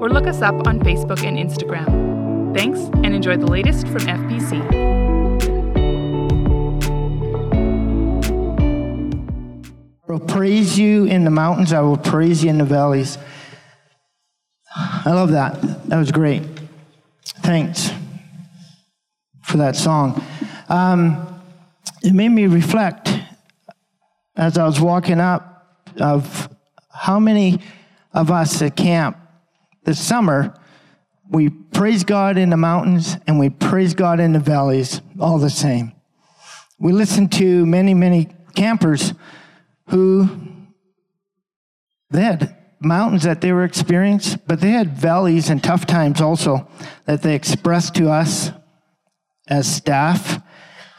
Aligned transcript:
or 0.00 0.08
look 0.08 0.26
us 0.26 0.40
up 0.40 0.66
on 0.66 0.80
Facebook 0.80 1.22
and 1.24 1.36
Instagram. 1.36 2.54
Thanks 2.56 2.80
and 3.04 3.14
enjoy 3.14 3.36
the 3.36 3.46
latest 3.46 3.86
from 3.86 4.00
FBC. 4.00 4.60
I 10.08 10.12
will 10.12 10.20
praise 10.20 10.78
you 10.78 11.04
in 11.04 11.24
the 11.24 11.30
mountains, 11.30 11.72
I 11.72 11.80
will 11.82 11.98
praise 11.98 12.42
you 12.42 12.50
in 12.50 12.58
the 12.58 12.64
valleys. 12.64 13.18
I 14.74 15.12
love 15.12 15.32
that. 15.32 15.60
That 15.88 15.98
was 15.98 16.10
great. 16.10 16.42
Thanks 17.42 17.90
for 19.42 19.58
that 19.58 19.76
song. 19.76 20.24
Um, 20.68 21.42
it 22.02 22.12
made 22.12 22.28
me 22.30 22.46
reflect 22.46 23.10
as 24.36 24.56
I 24.56 24.64
was 24.64 24.80
walking 24.80 25.20
up 25.20 25.84
of 25.98 26.48
how 26.92 27.18
many 27.18 27.60
of 28.12 28.30
us 28.30 28.62
at 28.62 28.76
camp 28.76 29.16
this 29.84 29.98
summer, 29.98 30.54
we 31.30 31.48
praise 31.48 32.04
God 32.04 32.36
in 32.36 32.50
the 32.50 32.56
mountains 32.56 33.16
and 33.26 33.38
we 33.38 33.50
praise 33.50 33.94
God 33.94 34.20
in 34.20 34.32
the 34.32 34.40
valleys, 34.40 35.00
all 35.18 35.38
the 35.38 35.50
same. 35.50 35.92
We 36.78 36.92
listened 36.92 37.32
to 37.32 37.64
many, 37.66 37.94
many 37.94 38.28
campers 38.54 39.12
who 39.88 40.28
they 42.10 42.22
had 42.22 42.56
mountains 42.80 43.22
that 43.22 43.40
they 43.40 43.52
were 43.52 43.64
experiencing, 43.64 44.40
but 44.46 44.60
they 44.60 44.70
had 44.70 44.96
valleys 44.96 45.50
and 45.50 45.62
tough 45.62 45.86
times 45.86 46.20
also 46.20 46.68
that 47.04 47.22
they 47.22 47.34
expressed 47.34 47.94
to 47.96 48.10
us 48.10 48.50
as 49.46 49.72
staff, 49.72 50.42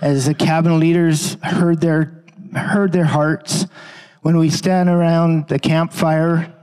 as 0.02 0.26
the 0.26 0.34
cabin 0.34 0.80
leaders 0.80 1.36
heard 1.42 1.82
their 1.82 2.24
heard 2.54 2.92
their 2.92 3.06
hearts 3.06 3.66
when 4.22 4.38
we 4.38 4.50
stand 4.50 4.90
around 4.90 5.48
the 5.48 5.58
campfire 5.58 6.54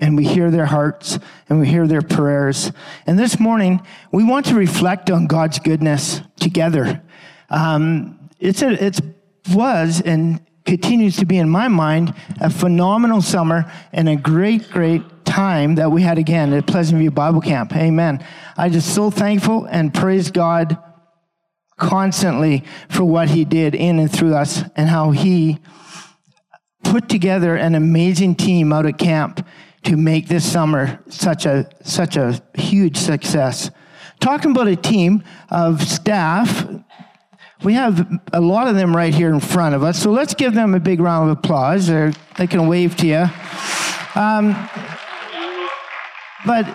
and 0.00 0.16
we 0.16 0.24
hear 0.24 0.50
their 0.50 0.66
hearts 0.66 1.18
and 1.48 1.60
we 1.60 1.68
hear 1.68 1.86
their 1.86 2.02
prayers. 2.02 2.72
And 3.06 3.18
this 3.18 3.38
morning, 3.38 3.80
we 4.12 4.24
want 4.24 4.46
to 4.46 4.54
reflect 4.54 5.10
on 5.10 5.26
God's 5.26 5.58
goodness 5.58 6.20
together. 6.36 7.02
Um, 7.50 8.30
it's 8.40 8.62
a, 8.62 8.84
it 8.84 9.00
was 9.52 10.00
and 10.00 10.40
continues 10.64 11.16
to 11.18 11.26
be 11.26 11.36
in 11.36 11.48
my 11.48 11.68
mind 11.68 12.14
a 12.40 12.50
phenomenal 12.50 13.20
summer 13.20 13.70
and 13.92 14.08
a 14.08 14.16
great, 14.16 14.70
great 14.70 15.02
time 15.24 15.76
that 15.76 15.90
we 15.90 16.02
had 16.02 16.18
again 16.18 16.52
at 16.52 16.66
Pleasant 16.66 16.98
View 16.98 17.10
Bible 17.10 17.40
Camp. 17.40 17.74
Amen. 17.76 18.24
I 18.56 18.68
just 18.70 18.94
so 18.94 19.10
thankful 19.10 19.66
and 19.66 19.92
praise 19.92 20.30
God 20.30 20.78
constantly 21.76 22.64
for 22.88 23.04
what 23.04 23.28
He 23.28 23.44
did 23.44 23.74
in 23.74 23.98
and 23.98 24.10
through 24.10 24.34
us 24.34 24.62
and 24.76 24.88
how 24.88 25.10
He 25.10 25.58
put 26.82 27.08
together 27.08 27.56
an 27.56 27.74
amazing 27.74 28.34
team 28.34 28.72
out 28.72 28.86
at 28.86 28.98
camp 28.98 29.46
to 29.84 29.96
make 29.96 30.28
this 30.28 30.50
summer 30.50 30.98
such 31.08 31.46
a 31.46 31.68
such 31.82 32.16
a 32.16 32.42
huge 32.54 32.96
success. 32.96 33.70
Talking 34.20 34.52
about 34.52 34.68
a 34.68 34.76
team 34.76 35.22
of 35.50 35.82
staff, 35.82 36.66
we 37.62 37.74
have 37.74 38.20
a 38.32 38.40
lot 38.40 38.68
of 38.68 38.74
them 38.74 38.94
right 38.94 39.12
here 39.12 39.32
in 39.32 39.40
front 39.40 39.74
of 39.74 39.82
us. 39.82 40.00
So 40.00 40.10
let's 40.10 40.34
give 40.34 40.54
them 40.54 40.74
a 40.74 40.80
big 40.80 41.00
round 41.00 41.30
of 41.30 41.38
applause. 41.38 41.86
They're, 41.86 42.12
they 42.36 42.46
can 42.46 42.68
wave 42.68 42.96
to 42.96 43.06
you. 43.06 43.26
Um, 44.14 44.54
but 46.46 46.66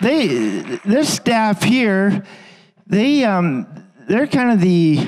they, 0.00 0.26
this 0.84 1.12
staff 1.12 1.62
here, 1.62 2.24
they 2.86 3.24
um, 3.24 3.66
they're 4.06 4.26
kind 4.26 4.52
of 4.52 4.60
the 4.60 5.06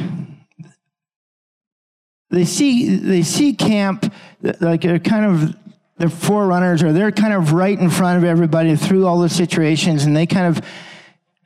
they 2.31 2.45
see 2.45 2.97
they 2.97 3.23
see 3.23 3.53
camp 3.53 4.13
like 4.61 4.81
they're 4.81 4.99
kind 4.99 5.25
of 5.25 5.57
they're 5.97 6.09
forerunners 6.09 6.83
or 6.83 6.93
they're 6.93 7.13
kind 7.13 7.33
of 7.33 7.53
right 7.53 7.79
in 7.79 7.91
front 7.91 8.19
of 8.19 8.25
everybody 8.25 8.75
through 8.77 9.07
all 9.07 9.21
the 9.21 9.29
situations 9.29 10.05
and 10.05 10.17
they 10.17 10.27
kind 10.27 10.47
of 10.47 10.65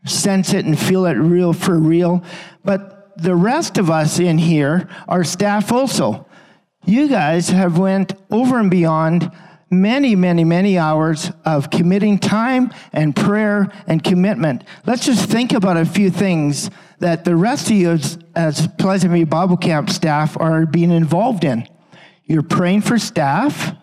sense 0.06 0.54
it 0.54 0.64
and 0.64 0.78
feel 0.78 1.06
it 1.06 1.14
real 1.14 1.52
for 1.52 1.78
real. 1.78 2.24
But 2.64 3.16
the 3.18 3.34
rest 3.34 3.78
of 3.78 3.90
us 3.90 4.18
in 4.18 4.38
here 4.38 4.88
are 5.06 5.24
staff 5.24 5.72
also. 5.72 6.26
You 6.84 7.08
guys 7.08 7.48
have 7.50 7.78
went 7.78 8.12
over 8.30 8.58
and 8.58 8.70
beyond 8.70 9.30
many, 9.70 10.16
many, 10.16 10.44
many 10.44 10.78
hours 10.78 11.30
of 11.44 11.70
committing 11.70 12.18
time 12.18 12.72
and 12.92 13.14
prayer 13.14 13.70
and 13.86 14.02
commitment. 14.02 14.64
Let's 14.86 15.04
just 15.04 15.28
think 15.28 15.52
about 15.52 15.76
a 15.76 15.84
few 15.84 16.10
things 16.10 16.70
that 17.00 17.24
the 17.24 17.36
rest 17.36 17.66
of 17.66 17.76
you 17.76 17.90
as, 17.90 18.18
as 18.34 18.66
Pleasant 18.78 19.12
View 19.12 19.26
Bible 19.26 19.56
Camp 19.56 19.90
staff 19.90 20.40
are 20.40 20.64
being 20.64 20.90
involved 20.90 21.44
in. 21.44 21.68
You're 22.24 22.42
praying 22.42 22.82
for 22.82 22.98
staff. 22.98 23.74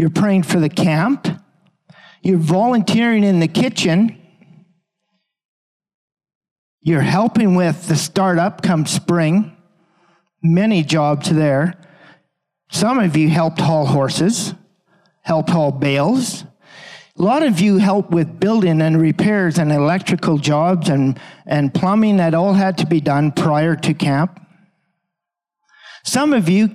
You're 0.00 0.08
praying 0.08 0.44
for 0.44 0.58
the 0.58 0.70
camp. 0.70 1.28
You're 2.22 2.38
volunteering 2.38 3.22
in 3.22 3.38
the 3.38 3.46
kitchen. 3.46 4.18
You're 6.80 7.02
helping 7.02 7.54
with 7.54 7.86
the 7.86 7.96
startup 7.96 8.62
come 8.62 8.86
spring. 8.86 9.54
Many 10.42 10.84
jobs 10.84 11.28
there. 11.28 11.74
Some 12.70 12.98
of 12.98 13.14
you 13.14 13.28
helped 13.28 13.60
haul 13.60 13.84
horses, 13.84 14.54
helped 15.20 15.50
haul 15.50 15.70
bales. 15.70 16.44
A 17.18 17.22
lot 17.22 17.42
of 17.42 17.60
you 17.60 17.76
helped 17.76 18.10
with 18.10 18.40
building 18.40 18.80
and 18.80 18.98
repairs 18.98 19.58
and 19.58 19.70
electrical 19.70 20.38
jobs 20.38 20.88
and, 20.88 21.20
and 21.44 21.74
plumbing 21.74 22.16
that 22.16 22.32
all 22.32 22.54
had 22.54 22.78
to 22.78 22.86
be 22.86 23.02
done 23.02 23.32
prior 23.32 23.76
to 23.76 23.92
camp. 23.92 24.40
Some 26.06 26.32
of 26.32 26.48
you 26.48 26.70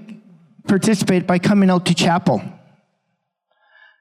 participate 0.68 1.25
by 1.25 1.40
coming 1.40 1.72
out 1.72 1.88
to 1.88 1.96
chapel. 1.96 2.52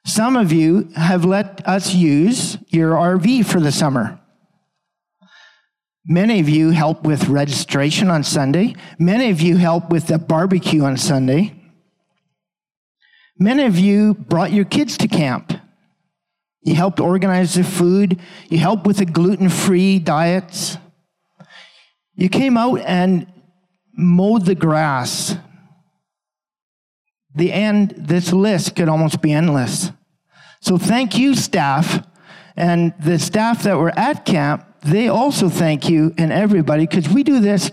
Some 0.07 0.37
of 0.37 0.53
you 0.53 0.91
have 0.97 1.25
let 1.25 1.67
us 1.67 1.95
use 1.95 2.59
your 2.69 2.93
RV 2.93 3.47
for 3.47 3.59
the 3.59 3.73
summer. 3.73 4.21
Many 6.07 6.41
of 6.41 6.49
you 6.49 6.71
help 6.71 7.05
with 7.05 7.29
registration 7.29 8.11
on 8.11 8.23
Sunday. 8.23 8.75
Many 8.99 9.31
of 9.31 9.41
you 9.41 9.57
help 9.57 9.89
with 9.89 10.09
the 10.09 10.19
barbecue 10.19 10.85
on 10.85 10.99
Sunday. 10.99 11.55
Many 13.39 13.65
of 13.65 13.79
you 13.79 14.13
brought 14.13 14.53
your 14.53 14.67
kids 14.67 14.99
to 14.99 15.09
camp. 15.09 15.55
You 16.61 16.75
helped 16.75 17.01
organize 17.01 17.55
the 17.55 17.65
food. 17.65 18.21
You 18.51 18.59
helped 18.59 18.87
with 18.87 18.99
the 18.99 19.07
gluten 19.07 19.49
free 19.49 19.99
diets. 19.99 20.77
You 22.15 22.29
came 22.29 22.59
out 22.59 22.81
and 22.81 23.27
mowed 23.97 24.45
the 24.45 24.55
grass 24.55 25.37
the 27.35 27.53
end, 27.53 27.95
this 27.97 28.33
list 28.33 28.77
could 28.77 28.89
almost 28.89 29.21
be 29.21 29.33
endless. 29.33 29.91
So 30.61 30.79
thank 30.79 31.19
you, 31.19 31.35
staff. 31.35 32.07
And 32.57 32.95
the 33.01 33.19
staff 33.19 33.65
that 33.65 33.77
were 33.77 33.97
at 33.99 34.25
camp, 34.25 34.65
they 34.83 35.09
also 35.09 35.49
thank 35.49 35.89
you 35.89 36.15
and 36.17 36.33
everybody 36.33 36.87
because 36.87 37.09
we 37.09 37.23
do 37.23 37.41
this 37.41 37.71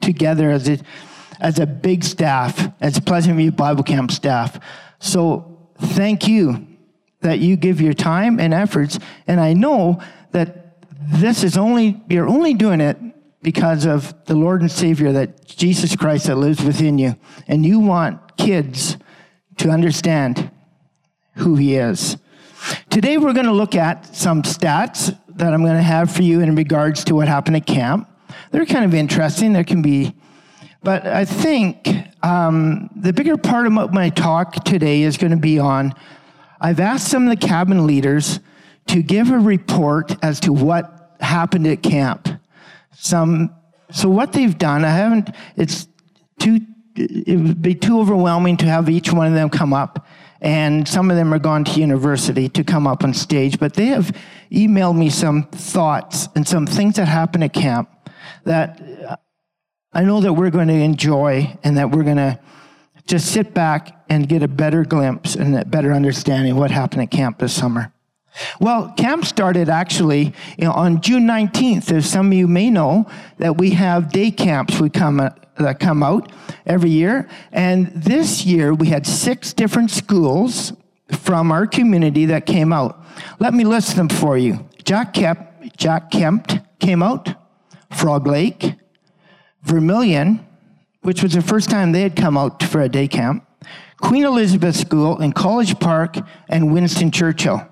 together 0.00 0.50
as 0.50 0.68
a, 0.68 0.78
as 1.40 1.58
a 1.58 1.66
big 1.66 2.04
staff, 2.04 2.70
as 2.80 3.00
Pleasant 3.00 3.36
View 3.36 3.50
Bible 3.50 3.82
Camp 3.82 4.10
staff. 4.10 4.60
So 4.98 5.70
thank 5.78 6.28
you 6.28 6.66
that 7.20 7.38
you 7.38 7.56
give 7.56 7.80
your 7.80 7.94
time 7.94 8.38
and 8.38 8.52
efforts. 8.52 8.98
And 9.26 9.40
I 9.40 9.52
know 9.52 10.00
that 10.32 10.84
this 11.00 11.42
is 11.42 11.56
only, 11.56 12.00
you're 12.08 12.28
only 12.28 12.54
doing 12.54 12.80
it 12.80 12.98
because 13.42 13.86
of 13.86 14.14
the 14.26 14.34
Lord 14.34 14.60
and 14.60 14.70
Savior 14.70 15.12
that 15.12 15.46
Jesus 15.46 15.96
Christ 15.96 16.26
that 16.26 16.36
lives 16.36 16.62
within 16.62 16.98
you. 16.98 17.16
And 17.46 17.64
you 17.64 17.80
want 17.80 18.36
kids 18.36 18.96
to 19.58 19.70
understand 19.70 20.50
who 21.36 21.54
He 21.56 21.76
is. 21.76 22.16
Today, 22.90 23.18
we're 23.18 23.32
going 23.32 23.46
to 23.46 23.52
look 23.52 23.74
at 23.74 24.14
some 24.14 24.42
stats 24.42 25.16
that 25.36 25.54
I'm 25.54 25.62
going 25.62 25.76
to 25.76 25.82
have 25.82 26.10
for 26.10 26.22
you 26.22 26.40
in 26.40 26.56
regards 26.56 27.04
to 27.04 27.14
what 27.14 27.28
happened 27.28 27.56
at 27.56 27.66
camp. 27.66 28.08
They're 28.50 28.66
kind 28.66 28.84
of 28.84 28.94
interesting. 28.94 29.52
There 29.52 29.64
can 29.64 29.82
be, 29.82 30.14
but 30.82 31.06
I 31.06 31.24
think 31.24 31.88
um, 32.22 32.90
the 32.96 33.12
bigger 33.12 33.36
part 33.36 33.66
of 33.66 33.92
my 33.92 34.10
talk 34.10 34.64
today 34.64 35.02
is 35.02 35.16
going 35.16 35.30
to 35.30 35.36
be 35.36 35.58
on. 35.58 35.94
I've 36.60 36.80
asked 36.80 37.08
some 37.08 37.28
of 37.28 37.38
the 37.38 37.46
cabin 37.46 37.86
leaders 37.86 38.40
to 38.88 39.02
give 39.02 39.30
a 39.30 39.38
report 39.38 40.16
as 40.22 40.40
to 40.40 40.52
what 40.52 41.16
happened 41.20 41.66
at 41.66 41.82
camp. 41.82 42.28
Some, 42.92 43.54
so 43.92 44.08
what 44.08 44.32
they've 44.32 44.56
done, 44.56 44.84
I 44.84 44.90
haven't. 44.90 45.30
It's 45.56 45.86
too. 46.38 46.60
It 46.98 47.36
would 47.38 47.62
be 47.62 47.74
too 47.74 48.00
overwhelming 48.00 48.56
to 48.58 48.66
have 48.66 48.88
each 48.88 49.12
one 49.12 49.26
of 49.26 49.34
them 49.34 49.48
come 49.50 49.72
up 49.72 50.06
and 50.40 50.86
some 50.86 51.10
of 51.10 51.16
them 51.16 51.34
are 51.34 51.38
gone 51.38 51.64
to 51.64 51.80
university 51.80 52.48
to 52.50 52.62
come 52.62 52.86
up 52.86 53.02
on 53.02 53.12
stage, 53.12 53.58
but 53.58 53.74
they 53.74 53.86
have 53.86 54.16
emailed 54.52 54.96
me 54.96 55.10
some 55.10 55.44
thoughts 55.44 56.28
and 56.36 56.46
some 56.46 56.66
things 56.66 56.96
that 56.96 57.08
happened 57.08 57.44
at 57.44 57.52
camp 57.52 57.90
that 58.44 58.80
I 59.92 60.02
know 60.02 60.20
that 60.20 60.32
we're 60.32 60.50
going 60.50 60.68
to 60.68 60.74
enjoy 60.74 61.58
and 61.64 61.76
that 61.76 61.90
we're 61.90 62.04
going 62.04 62.18
to 62.18 62.38
just 63.06 63.32
sit 63.32 63.52
back 63.54 64.04
and 64.08 64.28
get 64.28 64.42
a 64.42 64.48
better 64.48 64.84
glimpse 64.84 65.34
and 65.34 65.56
a 65.56 65.64
better 65.64 65.92
understanding 65.92 66.52
of 66.52 66.58
what 66.58 66.70
happened 66.70 67.02
at 67.02 67.10
camp 67.10 67.38
this 67.38 67.54
summer. 67.54 67.92
Well, 68.60 68.92
camp 68.96 69.24
started 69.24 69.68
actually 69.68 70.34
you 70.56 70.64
know, 70.64 70.72
on 70.72 71.00
June 71.00 71.26
19th. 71.26 71.92
As 71.92 72.08
some 72.08 72.28
of 72.28 72.32
you 72.34 72.46
may 72.48 72.70
know, 72.70 73.06
that 73.38 73.56
we 73.56 73.70
have 73.70 74.10
day 74.10 74.30
camps 74.30 74.80
we 74.80 74.90
come, 74.90 75.20
uh, 75.20 75.30
that 75.58 75.80
come 75.80 76.02
out 76.02 76.30
every 76.66 76.90
year. 76.90 77.28
And 77.52 77.88
this 77.88 78.44
year 78.44 78.74
we 78.74 78.88
had 78.88 79.06
six 79.06 79.52
different 79.52 79.90
schools 79.90 80.72
from 81.10 81.50
our 81.50 81.66
community 81.66 82.26
that 82.26 82.46
came 82.46 82.72
out. 82.72 83.02
Let 83.38 83.54
me 83.54 83.64
list 83.64 83.96
them 83.96 84.08
for 84.08 84.36
you. 84.36 84.68
Jack 84.84 85.14
Kemp, 85.14 85.40
Jack 85.76 86.10
Kemp 86.10 86.50
came 86.78 87.02
out, 87.02 87.34
Frog 87.90 88.26
Lake, 88.26 88.74
Vermilion, 89.62 90.46
which 91.02 91.22
was 91.22 91.32
the 91.32 91.42
first 91.42 91.70
time 91.70 91.92
they 91.92 92.02
had 92.02 92.16
come 92.16 92.36
out 92.36 92.62
for 92.62 92.80
a 92.80 92.88
day 92.88 93.08
camp, 93.08 93.46
Queen 94.00 94.24
Elizabeth 94.24 94.76
School 94.76 95.20
in 95.20 95.32
College 95.32 95.78
Park, 95.80 96.16
and 96.48 96.72
Winston 96.72 97.10
Churchill. 97.10 97.66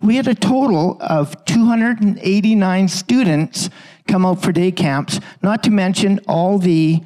We 0.00 0.16
had 0.16 0.28
a 0.28 0.34
total 0.34 0.96
of 1.00 1.44
289 1.44 2.88
students 2.88 3.70
come 4.06 4.24
out 4.24 4.42
for 4.42 4.52
day 4.52 4.72
camps, 4.72 5.20
not 5.42 5.62
to 5.64 5.70
mention 5.70 6.20
all 6.28 6.58
the 6.58 7.02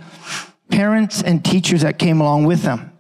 parents 0.70 1.22
and 1.22 1.44
teachers 1.44 1.82
that 1.82 1.98
came 1.98 2.20
along 2.20 2.44
with 2.44 2.62
them. 2.62 2.92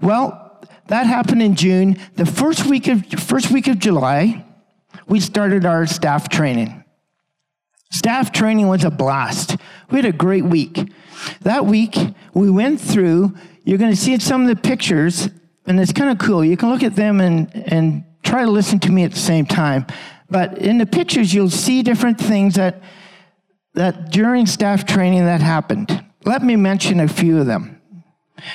Well, 0.00 0.66
that 0.86 1.06
happened 1.06 1.42
in 1.42 1.54
June. 1.54 1.98
The 2.16 2.26
first 2.26 2.66
week 2.66 2.88
of, 2.88 3.06
first 3.06 3.50
week 3.50 3.68
of 3.68 3.78
July, 3.78 4.44
we 5.06 5.20
started 5.20 5.64
our 5.64 5.86
staff 5.86 6.28
training. 6.28 6.84
Staff 7.92 8.32
training 8.32 8.68
was 8.68 8.84
a 8.84 8.90
blast. 8.90 9.56
We 9.90 9.98
had 9.98 10.04
a 10.04 10.12
great 10.12 10.44
week. 10.44 10.92
That 11.42 11.66
week, 11.66 11.96
we 12.34 12.50
went 12.50 12.80
through, 12.80 13.34
you're 13.64 13.78
going 13.78 13.90
to 13.90 13.96
see 13.96 14.18
some 14.18 14.42
of 14.42 14.48
the 14.48 14.56
pictures, 14.56 15.28
and 15.66 15.78
it's 15.78 15.92
kind 15.92 16.10
of 16.10 16.18
cool. 16.18 16.44
You 16.44 16.56
can 16.56 16.70
look 16.70 16.82
at 16.82 16.96
them 16.96 17.20
and, 17.20 17.54
and 17.54 18.04
try 18.30 18.44
to 18.44 18.50
listen 18.50 18.78
to 18.78 18.92
me 18.92 19.02
at 19.02 19.10
the 19.10 19.18
same 19.18 19.44
time. 19.44 19.84
But 20.30 20.58
in 20.58 20.78
the 20.78 20.86
pictures, 20.86 21.34
you'll 21.34 21.50
see 21.50 21.82
different 21.82 22.18
things 22.20 22.54
that, 22.54 22.80
that 23.74 24.12
during 24.12 24.46
staff 24.46 24.86
training 24.86 25.24
that 25.24 25.40
happened. 25.40 26.04
Let 26.24 26.42
me 26.42 26.54
mention 26.54 27.00
a 27.00 27.08
few 27.08 27.40
of 27.40 27.46
them. 27.46 27.80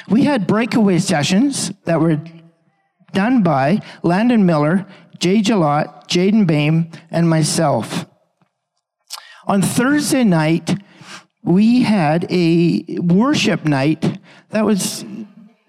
We 0.08 0.24
had 0.24 0.48
breakaway 0.48 1.00
sessions 1.00 1.72
that 1.84 2.00
were 2.00 2.22
done 3.12 3.44
by 3.44 3.82
Landon 4.02 4.46
Miller, 4.46 4.88
Jay 5.20 5.42
Jalot, 5.42 6.08
Jaden 6.08 6.48
Bame, 6.48 6.90
and 7.12 7.30
myself. 7.30 8.06
On 9.48 9.62
Thursday 9.62 10.24
night, 10.24 10.74
we 11.44 11.84
had 11.84 12.26
a 12.32 12.98
worship 13.02 13.66
night 13.66 14.20
that 14.52 14.66
was 14.66 15.04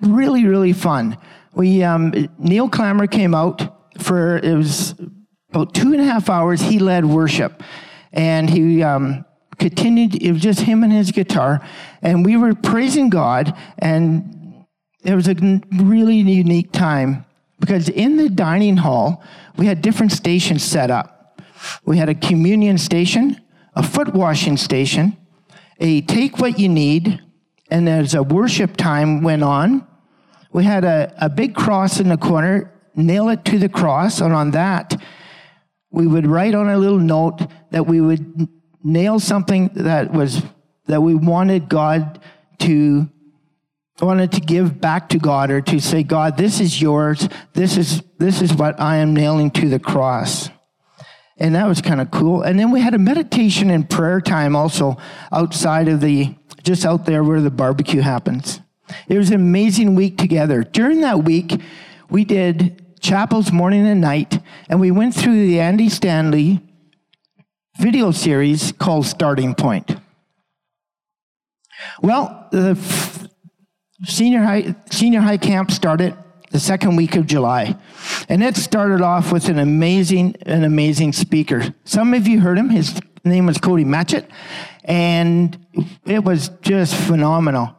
really, 0.00 0.46
really 0.46 0.72
fun. 0.72 1.18
We 1.54 1.82
um, 1.82 2.28
Neil 2.38 2.68
Clammer 2.68 3.06
came 3.06 3.34
out 3.34 3.75
for 3.98 4.38
it 4.38 4.54
was 4.54 4.94
about 5.50 5.74
two 5.74 5.92
and 5.92 6.00
a 6.00 6.04
half 6.04 6.28
hours. 6.28 6.60
He 6.60 6.78
led 6.78 7.04
worship, 7.04 7.62
and 8.12 8.48
he 8.48 8.82
um, 8.82 9.24
continued. 9.58 10.22
It 10.22 10.32
was 10.32 10.42
just 10.42 10.60
him 10.60 10.82
and 10.82 10.92
his 10.92 11.10
guitar, 11.12 11.66
and 12.02 12.24
we 12.24 12.36
were 12.36 12.54
praising 12.54 13.10
God. 13.10 13.56
And 13.78 14.64
it 15.04 15.14
was 15.14 15.28
a 15.28 15.34
really 15.72 16.16
unique 16.16 16.72
time 16.72 17.24
because 17.60 17.88
in 17.88 18.16
the 18.16 18.28
dining 18.28 18.78
hall 18.78 19.22
we 19.56 19.66
had 19.66 19.80
different 19.80 20.12
stations 20.12 20.62
set 20.62 20.90
up. 20.90 21.40
We 21.84 21.96
had 21.98 22.08
a 22.08 22.14
communion 22.14 22.78
station, 22.78 23.40
a 23.74 23.82
foot 23.82 24.14
washing 24.14 24.56
station, 24.56 25.16
a 25.80 26.00
take 26.02 26.38
what 26.38 26.58
you 26.58 26.68
need, 26.68 27.20
and 27.70 27.88
as 27.88 28.14
a 28.14 28.22
worship 28.22 28.76
time 28.76 29.22
went 29.22 29.42
on, 29.42 29.86
we 30.52 30.64
had 30.64 30.84
a, 30.84 31.12
a 31.18 31.28
big 31.28 31.54
cross 31.54 32.00
in 32.00 32.08
the 32.08 32.16
corner 32.16 32.72
nail 32.96 33.28
it 33.28 33.44
to 33.46 33.58
the 33.58 33.68
cross, 33.68 34.20
and 34.20 34.32
on 34.32 34.52
that, 34.52 35.00
we 35.90 36.06
would 36.06 36.26
write 36.26 36.54
on 36.54 36.68
a 36.68 36.78
little 36.78 36.98
note 36.98 37.40
that 37.70 37.86
we 37.86 38.00
would 38.00 38.48
nail 38.82 39.18
something 39.20 39.70
that 39.74 40.12
was 40.12 40.42
that 40.86 41.02
we 41.02 41.14
wanted 41.14 41.68
God 41.68 42.20
to 42.60 43.08
wanted 44.00 44.32
to 44.32 44.40
give 44.40 44.80
back 44.80 45.08
to 45.10 45.18
God 45.18 45.50
or 45.50 45.60
to 45.62 45.80
say, 45.80 46.02
God, 46.02 46.36
this 46.36 46.60
is 46.60 46.80
yours. 46.80 47.28
This 47.54 47.76
is 47.76 48.02
this 48.18 48.42
is 48.42 48.54
what 48.54 48.80
I 48.80 48.96
am 48.96 49.14
nailing 49.14 49.50
to 49.52 49.68
the 49.68 49.78
cross. 49.78 50.50
And 51.38 51.54
that 51.54 51.66
was 51.66 51.82
kind 51.82 52.00
of 52.00 52.10
cool. 52.10 52.42
And 52.42 52.58
then 52.58 52.70
we 52.70 52.80
had 52.80 52.94
a 52.94 52.98
meditation 52.98 53.70
and 53.70 53.88
prayer 53.88 54.20
time 54.20 54.56
also 54.56 54.96
outside 55.32 55.88
of 55.88 56.00
the 56.00 56.34
just 56.62 56.86
out 56.86 57.04
there 57.04 57.22
where 57.22 57.40
the 57.40 57.50
barbecue 57.50 58.00
happens. 58.00 58.60
It 59.08 59.18
was 59.18 59.30
an 59.30 59.36
amazing 59.36 59.94
week 59.94 60.16
together. 60.16 60.62
During 60.62 61.00
that 61.02 61.24
week, 61.24 61.60
we 62.08 62.24
did 62.24 62.85
chapels 63.06 63.52
morning 63.52 63.86
and 63.86 64.00
night, 64.00 64.40
and 64.68 64.80
we 64.80 64.90
went 64.90 65.14
through 65.14 65.46
the 65.46 65.60
Andy 65.60 65.88
Stanley 65.88 66.60
video 67.78 68.10
series 68.10 68.72
called 68.72 69.06
Starting 69.06 69.54
Point. 69.54 69.94
Well, 72.02 72.48
the 72.50 72.70
f- 72.70 73.28
senior 74.04 74.42
high, 74.42 74.74
senior 74.90 75.20
high 75.20 75.36
camp 75.36 75.70
started 75.70 76.16
the 76.50 76.58
second 76.58 76.96
week 76.96 77.14
of 77.14 77.26
July. 77.26 77.76
And 78.28 78.42
it 78.42 78.56
started 78.56 79.02
off 79.02 79.30
with 79.30 79.48
an 79.48 79.60
amazing, 79.60 80.34
an 80.42 80.64
amazing 80.64 81.12
speaker. 81.12 81.74
Some 81.84 82.12
of 82.12 82.26
you 82.26 82.40
heard 82.40 82.58
him. 82.58 82.70
His 82.70 83.00
name 83.24 83.46
was 83.46 83.58
Cody 83.58 83.84
Matchett. 83.84 84.28
And 84.82 85.56
it 86.04 86.24
was 86.24 86.48
just 86.60 86.96
phenomenal. 86.96 87.76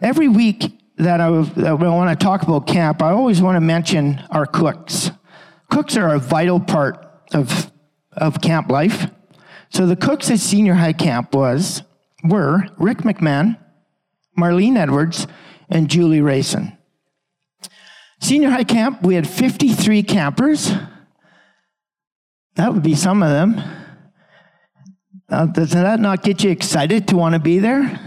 Every 0.00 0.28
week, 0.28 0.77
that 0.98 1.20
I, 1.20 1.30
that 1.30 1.78
to 2.18 2.24
talk 2.24 2.42
about 2.42 2.66
camp, 2.66 3.02
I 3.02 3.10
always 3.10 3.40
want 3.40 3.56
to 3.56 3.60
mention 3.60 4.22
our 4.30 4.46
cooks. 4.46 5.10
Cooks 5.70 5.96
are 5.96 6.14
a 6.14 6.18
vital 6.18 6.60
part 6.60 7.04
of, 7.32 7.70
of 8.12 8.40
camp 8.40 8.70
life. 8.70 9.10
So 9.70 9.86
the 9.86 9.96
cooks 9.96 10.30
at 10.30 10.40
senior 10.40 10.74
high 10.74 10.92
camp 10.92 11.34
was 11.34 11.82
were 12.24 12.66
Rick 12.78 12.98
McMahon, 12.98 13.58
Marlene 14.36 14.76
Edwards, 14.76 15.26
and 15.68 15.88
Julie 15.88 16.20
Rayson. 16.20 16.76
Senior 18.20 18.50
high 18.50 18.64
camp, 18.64 19.02
we 19.02 19.14
had 19.14 19.28
53 19.28 20.02
campers. 20.02 20.72
That 22.56 22.74
would 22.74 22.82
be 22.82 22.96
some 22.96 23.22
of 23.22 23.30
them. 23.30 23.62
Uh, 25.28 25.46
does 25.46 25.70
that 25.70 26.00
not 26.00 26.22
get 26.22 26.42
you 26.42 26.50
excited 26.50 27.06
to 27.08 27.16
want 27.16 27.34
to 27.34 27.38
be 27.38 27.58
there? 27.58 28.00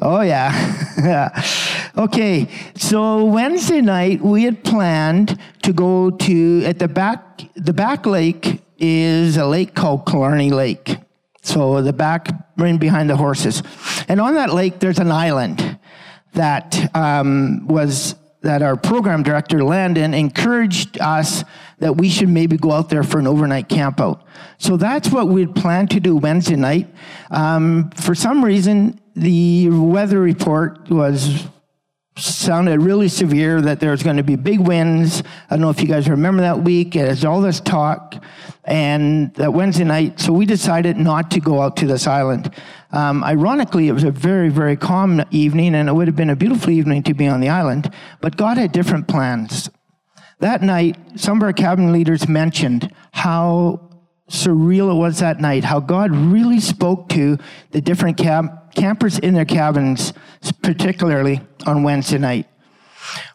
Oh, 0.00 0.20
yeah. 0.20 0.54
okay, 1.98 2.48
so 2.76 3.24
Wednesday 3.24 3.80
night 3.80 4.20
we 4.22 4.44
had 4.44 4.62
planned 4.62 5.38
to 5.62 5.72
go 5.72 6.10
to, 6.10 6.64
at 6.64 6.78
the 6.78 6.88
back, 6.88 7.42
the 7.56 7.72
back 7.72 8.06
lake 8.06 8.62
is 8.78 9.36
a 9.36 9.46
lake 9.46 9.74
called 9.74 10.06
Killarney 10.06 10.50
Lake. 10.50 10.96
So 11.42 11.82
the 11.82 11.92
back, 11.92 12.28
right 12.56 12.78
behind 12.78 13.10
the 13.10 13.16
horses. 13.16 13.62
And 14.08 14.20
on 14.20 14.34
that 14.34 14.52
lake, 14.52 14.78
there's 14.78 14.98
an 14.98 15.10
island 15.10 15.78
that 16.34 16.94
um, 16.94 17.66
was 17.66 18.14
that 18.42 18.62
our 18.62 18.76
program 18.76 19.24
director, 19.24 19.64
Landon, 19.64 20.14
encouraged 20.14 21.00
us 21.00 21.42
that 21.80 21.96
we 21.96 22.08
should 22.08 22.28
maybe 22.28 22.56
go 22.56 22.70
out 22.70 22.88
there 22.88 23.02
for 23.02 23.18
an 23.18 23.26
overnight 23.26 23.68
camp 23.68 24.00
out. 24.00 24.24
So 24.58 24.76
that's 24.76 25.10
what 25.10 25.28
we'd 25.28 25.54
planned 25.54 25.90
to 25.90 26.00
do 26.00 26.16
Wednesday 26.16 26.54
night. 26.54 26.88
Um, 27.30 27.90
for 27.90 28.14
some 28.14 28.44
reason, 28.44 29.00
the 29.16 29.70
weather 29.70 30.20
report 30.20 30.88
was 30.88 31.48
sounded 32.18 32.80
really 32.80 33.08
severe 33.08 33.60
that 33.62 33.80
there 33.80 33.90
was 33.90 34.02
going 34.02 34.16
to 34.16 34.22
be 34.22 34.36
big 34.36 34.60
winds. 34.60 35.22
I 35.48 35.54
don't 35.54 35.60
know 35.60 35.70
if 35.70 35.80
you 35.80 35.86
guys 35.86 36.08
remember 36.08 36.42
that 36.42 36.62
week. 36.62 36.92
There's 36.92 37.24
all 37.24 37.40
this 37.40 37.60
talk, 37.60 38.22
and 38.64 39.34
that 39.34 39.52
Wednesday 39.52 39.84
night, 39.84 40.20
so 40.20 40.32
we 40.32 40.46
decided 40.46 40.96
not 40.96 41.30
to 41.32 41.40
go 41.40 41.62
out 41.62 41.76
to 41.78 41.86
this 41.86 42.06
island. 42.06 42.52
Um, 42.90 43.22
ironically, 43.24 43.88
it 43.88 43.92
was 43.92 44.04
a 44.04 44.10
very, 44.10 44.48
very 44.48 44.76
calm 44.76 45.24
evening, 45.30 45.74
and 45.74 45.88
it 45.88 45.92
would 45.92 46.08
have 46.08 46.16
been 46.16 46.30
a 46.30 46.36
beautiful 46.36 46.70
evening 46.70 47.02
to 47.04 47.14
be 47.14 47.26
on 47.26 47.40
the 47.40 47.48
island. 47.48 47.92
But 48.20 48.36
God 48.36 48.56
had 48.56 48.72
different 48.72 49.08
plans. 49.08 49.70
That 50.40 50.62
night, 50.62 50.96
some 51.16 51.38
of 51.38 51.42
our 51.42 51.52
cabin 51.52 51.92
leaders 51.92 52.28
mentioned 52.28 52.94
how 53.12 53.87
surreal 54.28 54.90
it 54.90 54.98
was 54.98 55.18
that 55.18 55.40
night, 55.40 55.64
how 55.64 55.80
God 55.80 56.10
really 56.12 56.60
spoke 56.60 57.08
to 57.10 57.38
the 57.70 57.80
different 57.80 58.16
camp, 58.16 58.74
campers 58.74 59.18
in 59.18 59.34
their 59.34 59.44
cabins, 59.44 60.12
particularly 60.62 61.40
on 61.66 61.82
Wednesday 61.82 62.18
night. 62.18 62.46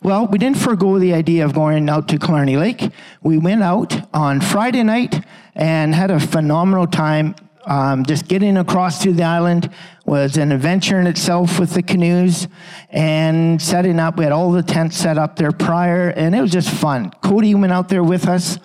Well, 0.01 0.27
we 0.27 0.37
didn't 0.37 0.57
forego 0.57 0.99
the 0.99 1.13
idea 1.13 1.45
of 1.45 1.53
going 1.53 1.89
out 1.89 2.07
to 2.09 2.19
Killarney 2.19 2.57
Lake. 2.57 2.91
We 3.21 3.37
went 3.37 3.63
out 3.63 4.07
on 4.13 4.39
Friday 4.39 4.83
night 4.83 5.25
and 5.55 5.95
had 5.95 6.11
a 6.11 6.19
phenomenal 6.19 6.87
time 6.87 7.35
Um, 7.65 8.03
just 8.03 8.27
getting 8.27 8.57
across 8.57 9.01
to 9.03 9.13
the 9.13 9.23
island 9.23 9.69
was 10.05 10.35
an 10.35 10.51
adventure 10.51 10.99
in 10.99 11.07
itself 11.07 11.59
with 11.59 11.73
the 11.73 11.81
canoes 11.81 12.49
and 12.89 13.61
setting 13.61 13.99
up. 14.01 14.17
We 14.17 14.25
had 14.25 14.33
all 14.33 14.51
the 14.51 14.63
tents 14.63 14.97
set 14.97 15.17
up 15.17 15.37
there 15.37 15.53
prior, 15.53 16.09
and 16.09 16.35
it 16.35 16.41
was 16.41 16.51
just 16.51 16.69
fun. 16.69 17.11
Cody 17.21 17.55
went 17.55 17.71
out 17.71 17.87
there 17.87 18.03
with 18.03 18.27
us, 18.27 18.59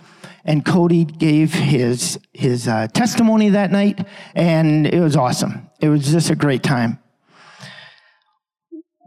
and 0.45 0.65
Cody 0.65 1.05
gave 1.05 1.53
his 1.53 2.19
his 2.33 2.69
uh, 2.69 2.89
testimony 2.89 3.51
that 3.51 3.71
night, 3.71 4.07
and 4.35 4.87
it 4.87 5.01
was 5.01 5.17
awesome. 5.17 5.69
It 5.81 5.89
was 5.89 6.11
just 6.11 6.31
a 6.31 6.37
great 6.37 6.63
time. 6.63 6.99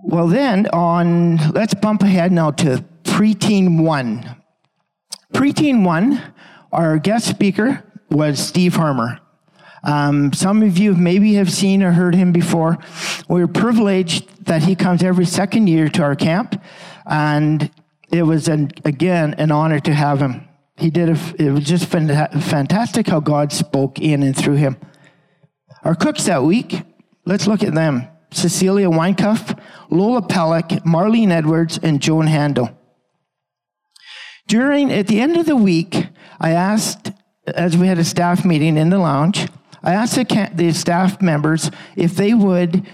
Well, 0.04 0.28
then 0.28 0.68
on 0.68 1.38
let's 1.52 1.74
bump 1.74 2.04
ahead 2.04 2.32
now 2.32 2.52
to 2.52 2.84
preteen 3.04 3.84
one. 3.84 4.36
Preteen 5.34 5.86
one, 5.86 6.22
our 6.72 6.98
guest 6.98 7.28
speaker 7.28 7.84
was 8.10 8.40
Steve 8.40 8.76
Harmer. 8.76 9.20
Um, 9.84 10.32
some 10.34 10.62
of 10.62 10.78
you 10.78 10.94
maybe 10.94 11.36
have 11.36 11.52
seen 11.52 11.82
or 11.82 11.92
heard 11.92 12.14
him 12.14 12.32
before. 12.32 12.78
We're 13.28 13.48
privileged 13.48 14.46
that 14.46 14.64
he 14.64 14.76
comes 14.76 15.02
every 15.02 15.26
second 15.26 15.68
year 15.68 15.90
to 15.90 16.04
our 16.04 16.16
camp, 16.16 16.62
and 17.06 17.72
it 18.12 18.24
was 18.24 18.48
an, 18.48 18.72
again 18.86 19.34
an 19.36 19.52
honor 19.52 19.80
to 19.80 19.94
have 19.94 20.20
him. 20.20 20.48
He 20.82 20.90
did 20.90 21.10
a, 21.10 21.36
it 21.38 21.52
was 21.52 21.64
just 21.64 21.86
fantastic 21.86 23.06
how 23.06 23.20
God 23.20 23.54
spoke 23.54 24.00
in 24.00 24.24
and 24.24 24.36
through 24.36 24.56
him. 24.56 24.78
Our 25.84 25.94
cooks 25.94 26.26
that 26.26 26.44
week, 26.44 26.82
let's 27.24 27.46
look 27.46 27.62
at 27.62 27.76
them. 27.76 28.08
Cecilia 28.32 28.90
Weinkuff, 28.90 29.62
Lola 29.92 30.24
Pellick, 30.24 30.84
Marlene 30.84 31.30
Edwards, 31.30 31.78
and 31.84 32.02
Joan 32.02 32.26
Handel. 32.26 32.76
During, 34.48 34.92
at 34.92 35.06
the 35.06 35.22
end 35.22 35.38
of 35.38 35.46
the 35.46 35.56
week, 35.56 36.08
I 36.40 36.50
asked, 36.52 37.12
as 37.46 37.78
we 37.78 37.86
had 37.86 38.00
a 38.00 38.04
staff 38.04 38.44
meeting 38.44 38.76
in 38.76 38.90
the 38.90 38.98
lounge, 38.98 39.48
I 39.84 39.94
asked 39.94 40.16
the, 40.16 40.52
the 40.56 40.72
staff 40.72 41.22
members 41.22 41.70
if 41.96 42.16
they 42.16 42.34
would 42.34 42.88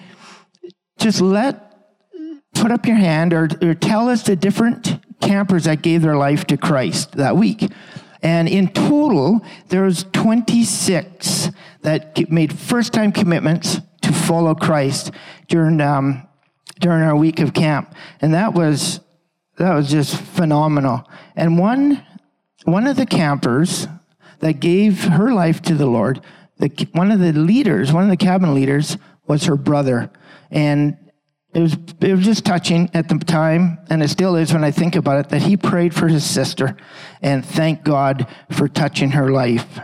just 0.99 1.21
let, 1.21 1.63
put 2.53 2.69
up 2.69 2.85
your 2.85 2.97
hand 2.97 3.33
or, 3.33 3.47
or 3.61 3.73
tell 3.75 4.09
us 4.09 4.23
the 4.23 4.35
different 4.35 4.99
campers 5.21 5.65
that 5.65 5.81
gave 5.81 6.01
their 6.01 6.15
life 6.15 6.45
to 6.45 6.57
Christ 6.57 7.13
that 7.13 7.35
week. 7.37 7.69
And 8.21 8.47
in 8.47 8.69
total, 8.69 9.41
there 9.69 9.83
was 9.83 10.05
26 10.13 11.49
that 11.81 12.29
made 12.31 12.57
first-time 12.57 13.11
commitments 13.11 13.79
to 14.01 14.11
follow 14.11 14.55
Christ 14.55 15.11
during 15.47 15.79
um, 15.81 16.27
during 16.79 17.01
our 17.01 17.15
week 17.15 17.39
of 17.39 17.53
camp, 17.53 17.95
and 18.21 18.33
that 18.33 18.53
was 18.53 18.99
that 19.57 19.73
was 19.73 19.89
just 19.89 20.15
phenomenal. 20.15 21.07
And 21.35 21.57
one 21.57 22.03
one 22.65 22.87
of 22.87 22.97
the 22.97 23.05
campers 23.05 23.87
that 24.39 24.59
gave 24.59 25.03
her 25.03 25.31
life 25.31 25.61
to 25.63 25.75
the 25.75 25.87
Lord 25.87 26.21
the, 26.59 26.87
one 26.93 27.11
of 27.11 27.19
the 27.19 27.33
leaders, 27.33 27.93
one 27.93 28.03
of 28.03 28.09
the 28.09 28.17
cabin 28.17 28.53
leaders, 28.53 28.97
was 29.27 29.45
her 29.45 29.55
brother, 29.55 30.09
and 30.49 30.97
it 31.57 31.61
was 31.61 31.77
it 32.01 32.13
was 32.13 32.23
just 32.23 32.45
touching 32.45 32.87
at 32.93 33.09
the 33.09 33.17
time, 33.17 33.79
and 33.89 34.03
it 34.03 34.09
still 34.09 34.35
is 34.35 34.53
when 34.53 34.63
I 34.63 34.69
think 34.69 34.95
about 34.95 35.25
it. 35.25 35.29
That 35.29 35.41
he 35.41 35.57
prayed 35.57 35.91
for 35.95 36.07
his 36.07 36.23
sister, 36.23 36.77
and 37.19 37.43
thanked 37.43 37.83
God 37.83 38.27
for 38.51 38.67
touching 38.67 39.11
her 39.11 39.31
life. 39.31 39.79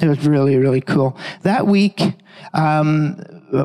It 0.00 0.06
was 0.06 0.24
really 0.24 0.56
really 0.56 0.82
cool. 0.82 1.18
That 1.42 1.66
week, 1.66 2.00
um, 2.54 3.20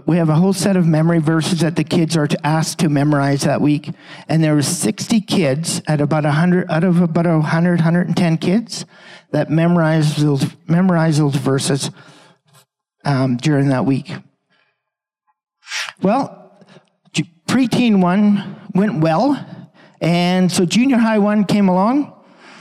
we 0.08 0.18
have 0.18 0.30
a 0.30 0.34
whole 0.34 0.54
set 0.54 0.76
of 0.76 0.88
memory 0.88 1.20
verses 1.20 1.60
that 1.60 1.76
the 1.76 1.84
kids 1.84 2.18
are 2.18 2.28
asked 2.44 2.80
to 2.80 2.90
memorize 2.90 3.44
that 3.44 3.62
week, 3.62 3.92
and 4.28 4.44
there 4.44 4.56
were 4.56 4.64
60 4.64 5.22
kids 5.22 5.84
at 5.88 6.02
about 6.02 6.24
100 6.24 6.72
out 6.72 6.84
of 6.84 7.00
about 7.00 7.28
100 7.28 7.82
110 7.82 8.38
kids 8.40 8.86
that 9.30 9.52
memorized 9.52 10.18
those 10.18 10.48
memorized 10.66 11.20
those 11.20 11.36
verses 11.36 11.92
um, 13.04 13.38
during 13.38 13.70
that 13.70 13.86
week. 13.86 14.12
Well, 16.02 16.42
preteen 17.56 18.02
one 18.02 18.60
went 18.74 19.00
well, 19.00 19.42
and 20.02 20.52
so 20.52 20.66
junior 20.66 20.98
high 20.98 21.18
one 21.18 21.46
came 21.46 21.70
along, 21.70 22.14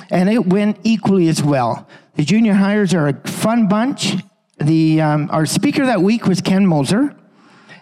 and 0.09 0.29
it 0.31 0.47
went 0.47 0.79
equally 0.85 1.27
as 1.27 1.43
well. 1.43 1.89
The 2.15 2.25
junior 2.25 2.55
hires 2.55 2.95
are 2.95 3.09
a 3.09 3.29
fun 3.29 3.67
bunch. 3.67 4.15
The, 4.59 5.01
um, 5.01 5.31
our 5.33 5.47
speaker 5.47 5.85
that 5.85 6.01
week 6.01 6.27
was 6.27 6.41
Ken 6.41 6.65
Moser, 6.65 7.13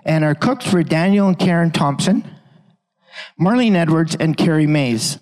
and 0.07 0.25
our 0.25 0.35
cooks 0.35 0.73
were 0.73 0.83
Daniel 0.83 1.29
and 1.29 1.39
Karen 1.39 1.71
Thompson, 1.71 2.25
Marlene 3.39 3.75
Edwards, 3.75 4.17
and 4.19 4.35
Carrie 4.35 4.67
Mays. 4.67 5.19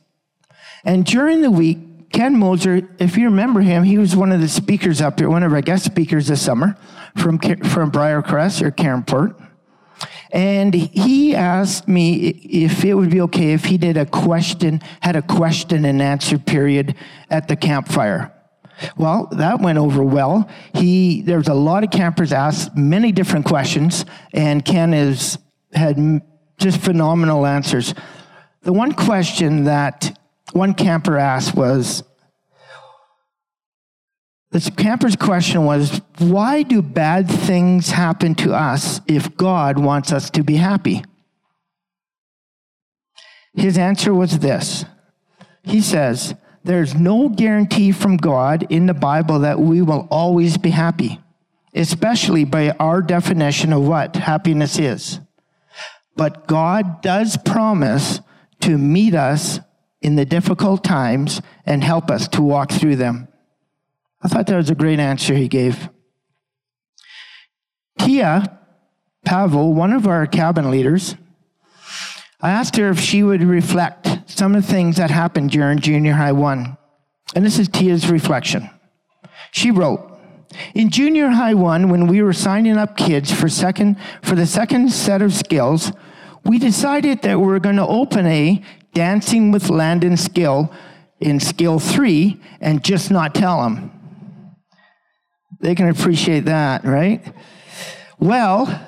And 0.84 1.04
during 1.04 1.40
the 1.42 1.50
week, 1.50 2.12
Ken 2.12 2.38
Moser, 2.38 2.88
if 3.00 3.16
you 3.16 3.24
remember 3.24 3.62
him, 3.62 3.82
he 3.82 3.98
was 3.98 4.14
one 4.14 4.30
of 4.30 4.40
the 4.40 4.48
speakers 4.48 5.00
up 5.00 5.16
there, 5.16 5.28
one 5.28 5.42
of 5.42 5.52
our 5.52 5.60
guest 5.60 5.86
speakers 5.86 6.28
this 6.28 6.40
summer 6.40 6.76
from, 7.16 7.36
from 7.40 7.90
Briercrest 7.90 8.62
or 8.62 8.70
Caronport. 8.70 9.49
And 10.32 10.72
he 10.74 11.34
asked 11.34 11.88
me 11.88 12.28
if 12.28 12.84
it 12.84 12.94
would 12.94 13.10
be 13.10 13.20
okay 13.22 13.52
if 13.52 13.64
he 13.64 13.78
did 13.78 13.96
a 13.96 14.06
question, 14.06 14.80
had 15.00 15.16
a 15.16 15.22
question 15.22 15.84
and 15.84 16.00
answer 16.00 16.38
period 16.38 16.94
at 17.30 17.48
the 17.48 17.56
campfire. 17.56 18.32
Well, 18.96 19.28
that 19.32 19.60
went 19.60 19.78
over 19.78 20.02
well. 20.02 20.48
He 20.74 21.22
there's 21.22 21.48
a 21.48 21.54
lot 21.54 21.84
of 21.84 21.90
campers 21.90 22.32
asked 22.32 22.76
many 22.76 23.12
different 23.12 23.44
questions, 23.44 24.04
and 24.32 24.64
Ken 24.64 24.92
has 24.92 25.38
had 25.72 26.22
just 26.58 26.80
phenomenal 26.80 27.46
answers. 27.46 27.94
The 28.62 28.72
one 28.72 28.92
question 28.92 29.64
that 29.64 30.18
one 30.52 30.74
camper 30.74 31.18
asked 31.18 31.54
was, 31.54 32.02
this 34.50 34.68
camper's 34.70 35.16
question 35.16 35.64
was, 35.64 36.00
why 36.18 36.62
do 36.62 36.82
bad 36.82 37.28
things 37.28 37.90
happen 37.90 38.34
to 38.36 38.52
us 38.52 39.00
if 39.06 39.36
God 39.36 39.78
wants 39.78 40.12
us 40.12 40.28
to 40.30 40.42
be 40.42 40.56
happy? 40.56 41.04
His 43.54 43.78
answer 43.78 44.12
was 44.12 44.40
this. 44.40 44.84
He 45.62 45.80
says, 45.80 46.34
there's 46.64 46.94
no 46.94 47.28
guarantee 47.28 47.92
from 47.92 48.16
God 48.16 48.66
in 48.70 48.86
the 48.86 48.94
Bible 48.94 49.40
that 49.40 49.60
we 49.60 49.82
will 49.82 50.08
always 50.10 50.58
be 50.58 50.70
happy, 50.70 51.20
especially 51.74 52.44
by 52.44 52.70
our 52.72 53.02
definition 53.02 53.72
of 53.72 53.86
what 53.86 54.16
happiness 54.16 54.78
is. 54.78 55.20
But 56.16 56.46
God 56.46 57.02
does 57.02 57.38
promise 57.44 58.20
to 58.60 58.76
meet 58.76 59.14
us 59.14 59.60
in 60.02 60.16
the 60.16 60.24
difficult 60.24 60.82
times 60.82 61.40
and 61.64 61.84
help 61.84 62.10
us 62.10 62.26
to 62.28 62.42
walk 62.42 62.72
through 62.72 62.96
them. 62.96 63.28
I 64.22 64.28
thought 64.28 64.46
that 64.46 64.56
was 64.56 64.70
a 64.70 64.74
great 64.74 65.00
answer 65.00 65.34
he 65.34 65.48
gave. 65.48 65.88
Tia 67.98 68.58
Pavel, 69.24 69.72
one 69.74 69.92
of 69.92 70.06
our 70.06 70.26
cabin 70.26 70.70
leaders, 70.70 71.16
I 72.40 72.50
asked 72.50 72.76
her 72.76 72.90
if 72.90 72.98
she 72.98 73.22
would 73.22 73.42
reflect 73.42 74.30
some 74.30 74.54
of 74.54 74.62
the 74.62 74.72
things 74.72 74.96
that 74.96 75.10
happened 75.10 75.50
during 75.50 75.78
junior 75.78 76.14
high 76.14 76.32
one. 76.32 76.78
And 77.34 77.44
this 77.44 77.58
is 77.58 77.68
Tia's 77.68 78.10
reflection. 78.10 78.70
She 79.52 79.70
wrote, 79.70 80.06
in 80.74 80.90
junior 80.90 81.28
high 81.28 81.54
one, 81.54 81.88
when 81.90 82.06
we 82.06 82.22
were 82.22 82.32
signing 82.32 82.76
up 82.76 82.96
kids 82.96 83.30
for 83.30 83.48
second 83.48 83.96
for 84.22 84.34
the 84.34 84.46
second 84.46 84.90
set 84.90 85.22
of 85.22 85.32
skills, 85.32 85.92
we 86.44 86.58
decided 86.58 87.22
that 87.22 87.38
we 87.38 87.46
were 87.46 87.60
going 87.60 87.76
to 87.76 87.86
open 87.86 88.26
a 88.26 88.62
dancing 88.94 89.52
with 89.52 89.70
Landon 89.70 90.16
skill 90.16 90.72
in 91.20 91.38
skill 91.38 91.78
three 91.78 92.40
and 92.60 92.82
just 92.82 93.10
not 93.10 93.34
tell 93.34 93.62
them. 93.62 93.99
They 95.60 95.74
can 95.74 95.88
appreciate 95.88 96.46
that, 96.46 96.84
right? 96.84 97.22
Well, 98.18 98.86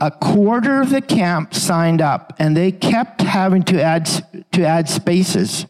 a 0.00 0.10
quarter 0.10 0.80
of 0.80 0.90
the 0.90 1.00
camp 1.00 1.54
signed 1.54 2.00
up 2.00 2.34
and 2.38 2.56
they 2.56 2.70
kept 2.72 3.22
having 3.22 3.62
to 3.64 3.82
add, 3.82 4.06
to 4.52 4.64
add 4.64 4.88
spaces. 4.88 5.66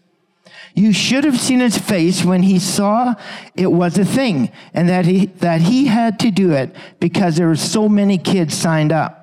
You 0.74 0.92
should 0.92 1.24
have 1.24 1.40
seen 1.40 1.60
his 1.60 1.76
face 1.76 2.24
when 2.24 2.42
he 2.42 2.58
saw 2.58 3.14
it 3.56 3.72
was 3.72 3.98
a 3.98 4.04
thing 4.04 4.52
and 4.74 4.88
that 4.88 5.06
he, 5.06 5.26
that 5.26 5.62
he 5.62 5.86
had 5.86 6.20
to 6.20 6.30
do 6.30 6.52
it 6.52 6.74
because 7.00 7.36
there 7.36 7.48
were 7.48 7.56
so 7.56 7.88
many 7.88 8.16
kids 8.16 8.54
signed 8.54 8.92
up. 8.92 9.16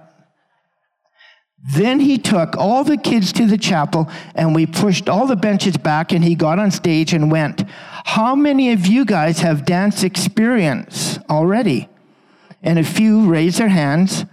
Then 1.74 2.00
he 2.00 2.18
took 2.18 2.56
all 2.58 2.84
the 2.84 2.98
kids 2.98 3.32
to 3.34 3.46
the 3.46 3.58
chapel 3.58 4.10
and 4.36 4.54
we 4.54 4.66
pushed 4.66 5.10
all 5.10 5.26
the 5.26 5.36
benches 5.36 5.78
back 5.78 6.12
and 6.12 6.24
he 6.24 6.36
got 6.36 6.60
on 6.60 6.72
stage 6.72 7.14
and 7.14 7.32
went, 7.32 7.64
How 8.06 8.36
many 8.36 8.72
of 8.72 8.86
you 8.86 9.04
guys 9.04 9.40
have 9.40 9.66
dance 9.66 10.04
experience 10.04 11.18
already? 11.28 11.90
And 12.62 12.78
a 12.78 12.84
few 12.84 13.26
raised 13.26 13.58
their 13.58 13.68
hands. 13.68 14.26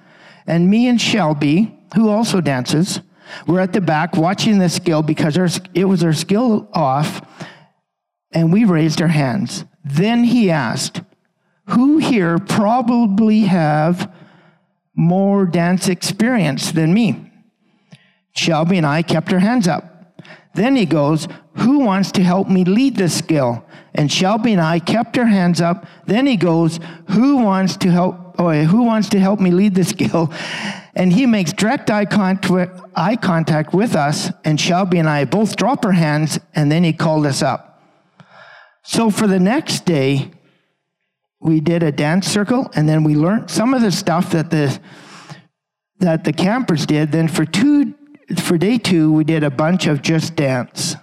And 0.46 0.68
me 0.68 0.86
and 0.86 1.00
Shelby, 1.00 1.76
who 1.94 2.10
also 2.10 2.42
dances, 2.42 3.00
were 3.46 3.60
at 3.60 3.72
the 3.72 3.80
back 3.80 4.14
watching 4.14 4.58
the 4.58 4.68
skill 4.68 5.02
because 5.02 5.38
it 5.72 5.84
was 5.84 6.04
our 6.04 6.12
skill 6.12 6.68
off, 6.74 7.26
and 8.30 8.52
we 8.52 8.66
raised 8.66 9.00
our 9.00 9.08
hands. 9.08 9.64
Then 9.82 10.24
he 10.24 10.50
asked, 10.50 11.00
Who 11.70 11.96
here 11.96 12.38
probably 12.38 13.40
have 13.40 14.12
more 14.94 15.46
dance 15.46 15.88
experience 15.88 16.72
than 16.72 16.92
me? 16.92 17.32
Shelby 18.36 18.76
and 18.76 18.86
I 18.86 19.00
kept 19.00 19.32
our 19.32 19.38
hands 19.38 19.66
up. 19.66 19.91
Then 20.54 20.76
he 20.76 20.86
goes, 20.86 21.28
Who 21.54 21.80
wants 21.80 22.12
to 22.12 22.22
help 22.22 22.48
me 22.48 22.64
lead 22.64 22.96
this 22.96 23.16
skill? 23.16 23.64
And 23.94 24.10
Shelby 24.10 24.52
and 24.52 24.60
I 24.60 24.78
kept 24.78 25.18
our 25.18 25.26
hands 25.26 25.60
up. 25.60 25.86
Then 26.06 26.26
he 26.26 26.36
goes, 26.36 26.80
Who 27.10 27.38
wants 27.38 27.76
to 27.78 27.90
help? 27.90 28.34
Oh, 28.38 28.50
who 28.50 28.82
wants 28.84 29.10
to 29.10 29.20
help 29.20 29.40
me 29.40 29.50
lead 29.50 29.74
this 29.74 29.88
skill? 29.96 30.32
And 30.94 31.12
he 31.12 31.26
makes 31.26 31.52
direct 31.52 31.90
eye 31.90 32.04
contact, 32.04 32.80
eye 32.94 33.16
contact 33.16 33.72
with 33.72 33.94
us, 33.96 34.30
and 34.44 34.60
Shelby 34.60 34.98
and 34.98 35.08
I 35.08 35.24
both 35.24 35.56
drop 35.56 35.84
our 35.84 35.92
hands, 35.92 36.38
and 36.54 36.70
then 36.70 36.84
he 36.84 36.92
called 36.92 37.24
us 37.24 37.42
up. 37.42 37.82
So 38.82 39.10
for 39.10 39.26
the 39.26 39.38
next 39.38 39.86
day, 39.86 40.32
we 41.40 41.60
did 41.60 41.82
a 41.82 41.92
dance 41.92 42.26
circle, 42.26 42.70
and 42.74 42.88
then 42.88 43.04
we 43.04 43.14
learned 43.14 43.50
some 43.50 43.74
of 43.74 43.80
the 43.80 43.90
stuff 43.90 44.30
that 44.32 44.50
the 44.50 44.78
that 45.98 46.24
the 46.24 46.32
campers 46.32 46.84
did. 46.84 47.12
Then 47.12 47.28
for 47.28 47.44
two 47.44 47.91
for 48.40 48.58
day 48.58 48.78
two, 48.78 49.12
we 49.12 49.24
did 49.24 49.42
a 49.42 49.50
bunch 49.50 49.86
of 49.86 50.02
just 50.02 50.36
dance. 50.36 50.96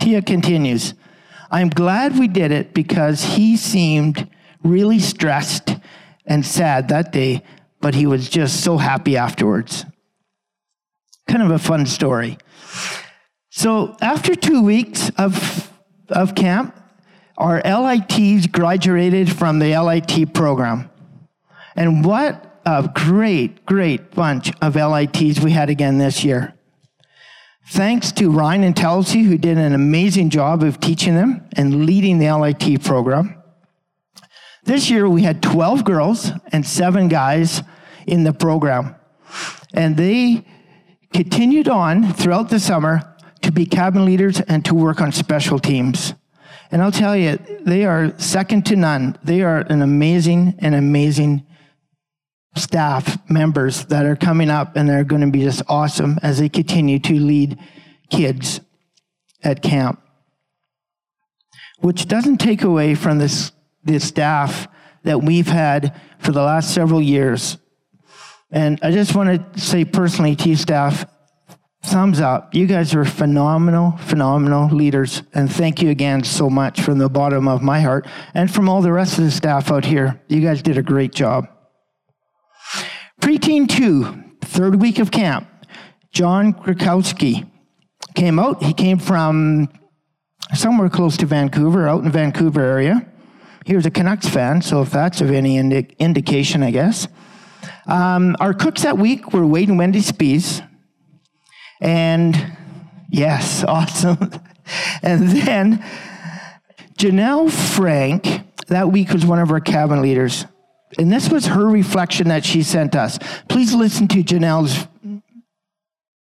Tia 0.00 0.22
continues, 0.22 0.94
I'm 1.50 1.68
glad 1.68 2.18
we 2.18 2.28
did 2.28 2.52
it 2.52 2.74
because 2.74 3.22
he 3.22 3.56
seemed 3.56 4.28
really 4.62 4.98
stressed 4.98 5.76
and 6.26 6.44
sad 6.44 6.88
that 6.88 7.12
day, 7.12 7.42
but 7.80 7.94
he 7.94 8.06
was 8.06 8.28
just 8.28 8.62
so 8.62 8.78
happy 8.78 9.16
afterwards. 9.16 9.84
Kind 11.28 11.42
of 11.42 11.50
a 11.50 11.58
fun 11.58 11.86
story. 11.86 12.38
So 13.50 13.96
after 14.00 14.34
two 14.34 14.62
weeks 14.62 15.10
of, 15.16 15.72
of 16.08 16.34
camp, 16.34 16.78
our 17.38 17.60
LITs 17.62 18.46
graduated 18.46 19.32
from 19.32 19.58
the 19.58 19.76
LIT 19.78 20.34
program. 20.34 20.90
And 21.74 22.04
what 22.04 22.45
a 22.66 22.90
great, 22.94 23.64
great 23.64 24.10
bunch 24.10 24.52
of 24.60 24.74
LITs 24.74 25.40
we 25.40 25.52
had 25.52 25.70
again 25.70 25.98
this 25.98 26.24
year. 26.24 26.52
Thanks 27.68 28.12
to 28.12 28.30
Ryan 28.30 28.64
and 28.64 28.74
Telsey, 28.74 29.24
who 29.24 29.38
did 29.38 29.56
an 29.56 29.72
amazing 29.72 30.30
job 30.30 30.62
of 30.62 30.80
teaching 30.80 31.14
them 31.14 31.48
and 31.52 31.86
leading 31.86 32.18
the 32.18 32.30
LIT 32.30 32.82
program. 32.84 33.40
This 34.64 34.90
year 34.90 35.08
we 35.08 35.22
had 35.22 35.42
12 35.42 35.84
girls 35.84 36.32
and 36.52 36.66
seven 36.66 37.08
guys 37.08 37.62
in 38.06 38.24
the 38.24 38.32
program. 38.32 38.96
And 39.72 39.96
they 39.96 40.44
continued 41.12 41.68
on 41.68 42.12
throughout 42.12 42.50
the 42.50 42.58
summer 42.58 43.16
to 43.42 43.52
be 43.52 43.64
cabin 43.64 44.04
leaders 44.04 44.40
and 44.40 44.64
to 44.64 44.74
work 44.74 45.00
on 45.00 45.12
special 45.12 45.60
teams. 45.60 46.14
And 46.72 46.82
I'll 46.82 46.92
tell 46.92 47.16
you, 47.16 47.38
they 47.64 47.84
are 47.84 48.18
second 48.18 48.66
to 48.66 48.76
none. 48.76 49.16
They 49.22 49.42
are 49.42 49.58
an 49.58 49.82
amazing 49.82 50.56
and 50.58 50.74
amazing 50.74 51.46
staff 52.58 53.18
members 53.30 53.84
that 53.86 54.06
are 54.06 54.16
coming 54.16 54.50
up 54.50 54.76
and 54.76 54.88
they're 54.88 55.04
going 55.04 55.22
to 55.22 55.30
be 55.30 55.42
just 55.42 55.62
awesome 55.68 56.18
as 56.22 56.38
they 56.38 56.48
continue 56.48 56.98
to 57.00 57.14
lead 57.14 57.58
kids 58.10 58.60
at 59.42 59.62
camp. 59.62 60.00
Which 61.80 62.08
doesn't 62.08 62.38
take 62.38 62.62
away 62.62 62.94
from 62.94 63.18
this, 63.18 63.52
the 63.84 64.00
staff 64.00 64.68
that 65.04 65.22
we've 65.22 65.46
had 65.46 66.00
for 66.18 66.32
the 66.32 66.42
last 66.42 66.74
several 66.74 67.02
years. 67.02 67.58
And 68.50 68.78
I 68.82 68.90
just 68.90 69.14
want 69.14 69.54
to 69.54 69.60
say 69.60 69.84
personally 69.84 70.36
to 70.36 70.48
you, 70.48 70.56
staff, 70.56 71.04
thumbs 71.84 72.20
up. 72.20 72.54
You 72.54 72.66
guys 72.66 72.94
are 72.94 73.04
phenomenal, 73.04 73.92
phenomenal 73.98 74.68
leaders. 74.68 75.22
And 75.34 75.52
thank 75.52 75.82
you 75.82 75.90
again 75.90 76.24
so 76.24 76.50
much 76.50 76.80
from 76.80 76.98
the 76.98 77.08
bottom 77.08 77.48
of 77.48 77.62
my 77.62 77.80
heart 77.80 78.06
and 78.34 78.52
from 78.52 78.68
all 78.68 78.82
the 78.82 78.92
rest 78.92 79.18
of 79.18 79.24
the 79.24 79.30
staff 79.30 79.70
out 79.70 79.84
here. 79.84 80.20
You 80.28 80.40
guys 80.40 80.62
did 80.62 80.78
a 80.78 80.82
great 80.82 81.12
job. 81.12 81.48
Preteen 83.20 83.68
2, 83.68 84.36
third 84.42 84.80
week 84.80 84.98
of 84.98 85.10
camp, 85.10 85.48
John 86.12 86.52
Krakowski 86.52 87.48
came 88.14 88.38
out. 88.38 88.62
He 88.62 88.72
came 88.72 88.98
from 88.98 89.68
somewhere 90.54 90.88
close 90.88 91.16
to 91.18 91.26
Vancouver, 91.26 91.88
out 91.88 91.98
in 91.98 92.04
the 92.04 92.10
Vancouver 92.10 92.60
area. 92.60 93.06
He 93.64 93.74
was 93.74 93.84
a 93.84 93.90
Canucks 93.90 94.28
fan, 94.28 94.62
so 94.62 94.80
if 94.82 94.90
that's 94.90 95.20
of 95.20 95.30
any 95.30 95.58
indi- 95.58 95.94
indication, 95.98 96.62
I 96.62 96.70
guess. 96.70 97.08
Um, 97.86 98.36
our 98.38 98.54
cooks 98.54 98.82
that 98.82 98.96
week 98.96 99.32
were 99.32 99.46
Wade 99.46 99.68
and 99.68 99.78
Wendy 99.78 100.00
Spees. 100.00 100.66
And 101.80 102.56
yes, 103.10 103.64
awesome. 103.68 104.30
and 105.02 105.28
then 105.28 105.84
Janelle 106.96 107.50
Frank, 107.50 108.42
that 108.68 108.90
week 108.90 109.10
was 109.10 109.26
one 109.26 109.40
of 109.40 109.50
our 109.50 109.60
cabin 109.60 110.00
leaders. 110.00 110.46
And 110.98 111.12
this 111.12 111.28
was 111.28 111.46
her 111.46 111.66
reflection 111.66 112.28
that 112.28 112.44
she 112.44 112.62
sent 112.62 112.96
us. 112.96 113.18
Please 113.48 113.74
listen 113.74 114.08
to 114.08 114.22
Janelle's 114.22 114.86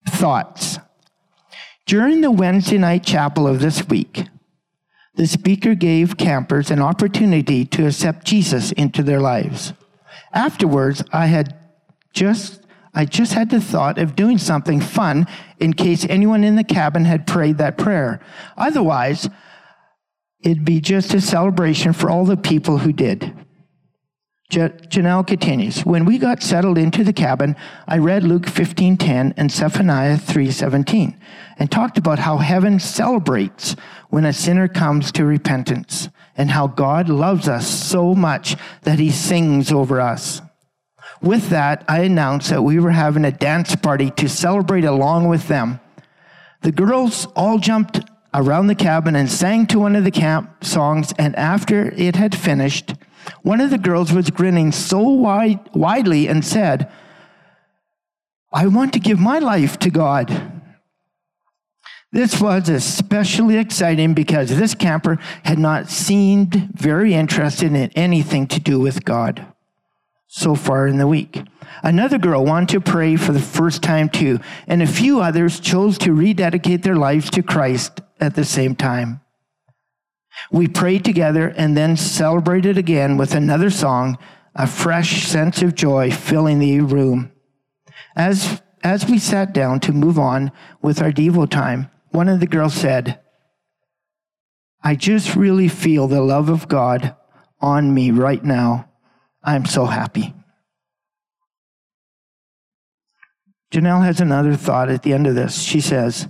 thoughts. 0.08 0.78
During 1.86 2.20
the 2.20 2.30
Wednesday 2.30 2.78
night 2.78 3.02
chapel 3.04 3.48
of 3.48 3.60
this 3.60 3.88
week, 3.88 4.26
the 5.14 5.26
speaker 5.26 5.74
gave 5.74 6.16
campers 6.16 6.70
an 6.70 6.80
opportunity 6.80 7.64
to 7.66 7.86
accept 7.86 8.26
Jesus 8.26 8.70
into 8.72 9.02
their 9.02 9.20
lives. 9.20 9.72
Afterwards, 10.32 11.02
I 11.12 11.26
had 11.26 11.58
just 12.12 12.60
I 12.92 13.04
just 13.04 13.34
had 13.34 13.50
the 13.50 13.60
thought 13.60 13.98
of 13.98 14.16
doing 14.16 14.38
something 14.38 14.80
fun 14.80 15.26
in 15.60 15.74
case 15.74 16.04
anyone 16.08 16.42
in 16.42 16.56
the 16.56 16.64
cabin 16.64 17.04
had 17.04 17.26
prayed 17.26 17.58
that 17.58 17.78
prayer. 17.78 18.20
Otherwise, 18.56 19.28
it'd 20.42 20.64
be 20.64 20.80
just 20.80 21.14
a 21.14 21.20
celebration 21.20 21.92
for 21.92 22.10
all 22.10 22.24
the 22.24 22.36
people 22.36 22.78
who 22.78 22.92
did. 22.92 23.32
Janelle 24.50 25.26
continues, 25.26 25.86
when 25.86 26.04
we 26.04 26.18
got 26.18 26.42
settled 26.42 26.76
into 26.76 27.04
the 27.04 27.12
cabin, 27.12 27.54
I 27.86 27.98
read 27.98 28.24
Luke 28.24 28.46
15:10 28.46 29.32
and 29.36 29.50
Zephaniah 29.50 30.18
3:17 30.18 31.14
and 31.58 31.70
talked 31.70 31.96
about 31.96 32.18
how 32.18 32.38
heaven 32.38 32.80
celebrates 32.80 33.76
when 34.08 34.24
a 34.24 34.32
sinner 34.32 34.66
comes 34.66 35.12
to 35.12 35.24
repentance 35.24 36.08
and 36.36 36.50
how 36.50 36.66
God 36.66 37.08
loves 37.08 37.48
us 37.48 37.66
so 37.66 38.14
much 38.14 38.56
that 38.82 38.98
he 38.98 39.10
sings 39.10 39.70
over 39.70 40.00
us. 40.00 40.42
With 41.22 41.50
that, 41.50 41.84
I 41.86 42.00
announced 42.00 42.50
that 42.50 42.64
we 42.64 42.80
were 42.80 42.92
having 42.92 43.24
a 43.24 43.30
dance 43.30 43.76
party 43.76 44.10
to 44.12 44.28
celebrate 44.28 44.84
along 44.84 45.28
with 45.28 45.46
them. 45.46 45.78
The 46.62 46.72
girls 46.72 47.26
all 47.36 47.58
jumped 47.58 48.00
around 48.34 48.66
the 48.66 48.74
cabin 48.74 49.14
and 49.14 49.30
sang 49.30 49.66
to 49.66 49.78
one 49.78 49.94
of 49.94 50.04
the 50.04 50.10
camp 50.10 50.64
songs, 50.64 51.12
and 51.18 51.36
after 51.36 51.92
it 51.96 52.16
had 52.16 52.34
finished, 52.34 52.94
one 53.42 53.60
of 53.60 53.70
the 53.70 53.78
girls 53.78 54.12
was 54.12 54.30
grinning 54.30 54.72
so 54.72 55.00
wide, 55.00 55.60
widely 55.74 56.26
and 56.28 56.44
said, 56.44 56.90
I 58.52 58.66
want 58.66 58.92
to 58.94 59.00
give 59.00 59.18
my 59.18 59.38
life 59.38 59.78
to 59.80 59.90
God. 59.90 60.52
This 62.12 62.40
was 62.40 62.68
especially 62.68 63.56
exciting 63.56 64.14
because 64.14 64.56
this 64.56 64.74
camper 64.74 65.18
had 65.44 65.58
not 65.58 65.88
seemed 65.88 66.70
very 66.74 67.14
interested 67.14 67.72
in 67.72 67.90
anything 67.94 68.48
to 68.48 68.58
do 68.58 68.80
with 68.80 69.04
God 69.04 69.46
so 70.26 70.56
far 70.56 70.88
in 70.88 70.98
the 70.98 71.06
week. 71.06 71.42
Another 71.82 72.18
girl 72.18 72.44
wanted 72.44 72.68
to 72.70 72.80
pray 72.80 73.16
for 73.16 73.32
the 73.32 73.40
first 73.40 73.82
time 73.82 74.08
too, 74.08 74.40
and 74.66 74.82
a 74.82 74.86
few 74.86 75.20
others 75.20 75.60
chose 75.60 75.98
to 75.98 76.12
rededicate 76.12 76.82
their 76.82 76.96
lives 76.96 77.30
to 77.30 77.42
Christ 77.42 78.00
at 78.20 78.34
the 78.34 78.44
same 78.44 78.74
time. 78.74 79.20
We 80.50 80.68
prayed 80.68 81.04
together 81.04 81.48
and 81.56 81.76
then 81.76 81.96
celebrated 81.96 82.78
again 82.78 83.16
with 83.16 83.34
another 83.34 83.70
song, 83.70 84.18
a 84.54 84.66
fresh 84.66 85.26
sense 85.26 85.62
of 85.62 85.74
joy 85.74 86.10
filling 86.10 86.58
the 86.58 86.80
room. 86.80 87.32
As, 88.16 88.62
as 88.82 89.06
we 89.06 89.18
sat 89.18 89.52
down 89.52 89.80
to 89.80 89.92
move 89.92 90.18
on 90.18 90.52
with 90.82 91.00
our 91.00 91.12
Devo 91.12 91.48
time, 91.48 91.90
one 92.10 92.28
of 92.28 92.40
the 92.40 92.46
girls 92.46 92.74
said, 92.74 93.20
I 94.82 94.94
just 94.94 95.36
really 95.36 95.68
feel 95.68 96.08
the 96.08 96.22
love 96.22 96.48
of 96.48 96.68
God 96.68 97.14
on 97.60 97.92
me 97.92 98.10
right 98.10 98.42
now. 98.42 98.88
I'm 99.42 99.66
so 99.66 99.86
happy. 99.86 100.34
Janelle 103.70 104.04
has 104.04 104.20
another 104.20 104.56
thought 104.56 104.90
at 104.90 105.02
the 105.02 105.12
end 105.12 105.26
of 105.26 105.34
this. 105.34 105.62
She 105.62 105.80
says, 105.80 106.28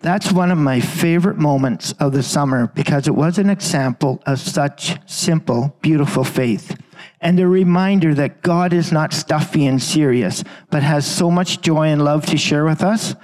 that's 0.00 0.32
one 0.32 0.50
of 0.50 0.58
my 0.58 0.80
favorite 0.80 1.38
moments 1.38 1.92
of 1.98 2.12
the 2.12 2.22
summer 2.22 2.68
because 2.68 3.08
it 3.08 3.14
was 3.14 3.38
an 3.38 3.50
example 3.50 4.22
of 4.26 4.38
such 4.38 4.96
simple, 5.10 5.76
beautiful 5.82 6.24
faith 6.24 6.76
and 7.20 7.38
a 7.40 7.46
reminder 7.46 8.14
that 8.14 8.42
God 8.42 8.72
is 8.72 8.92
not 8.92 9.12
stuffy 9.12 9.66
and 9.66 9.82
serious, 9.82 10.44
but 10.70 10.82
has 10.82 11.06
so 11.06 11.30
much 11.30 11.60
joy 11.60 11.88
and 11.88 12.04
love 12.04 12.26
to 12.26 12.36
share 12.36 12.64
with 12.64 12.82
us. 12.82 13.14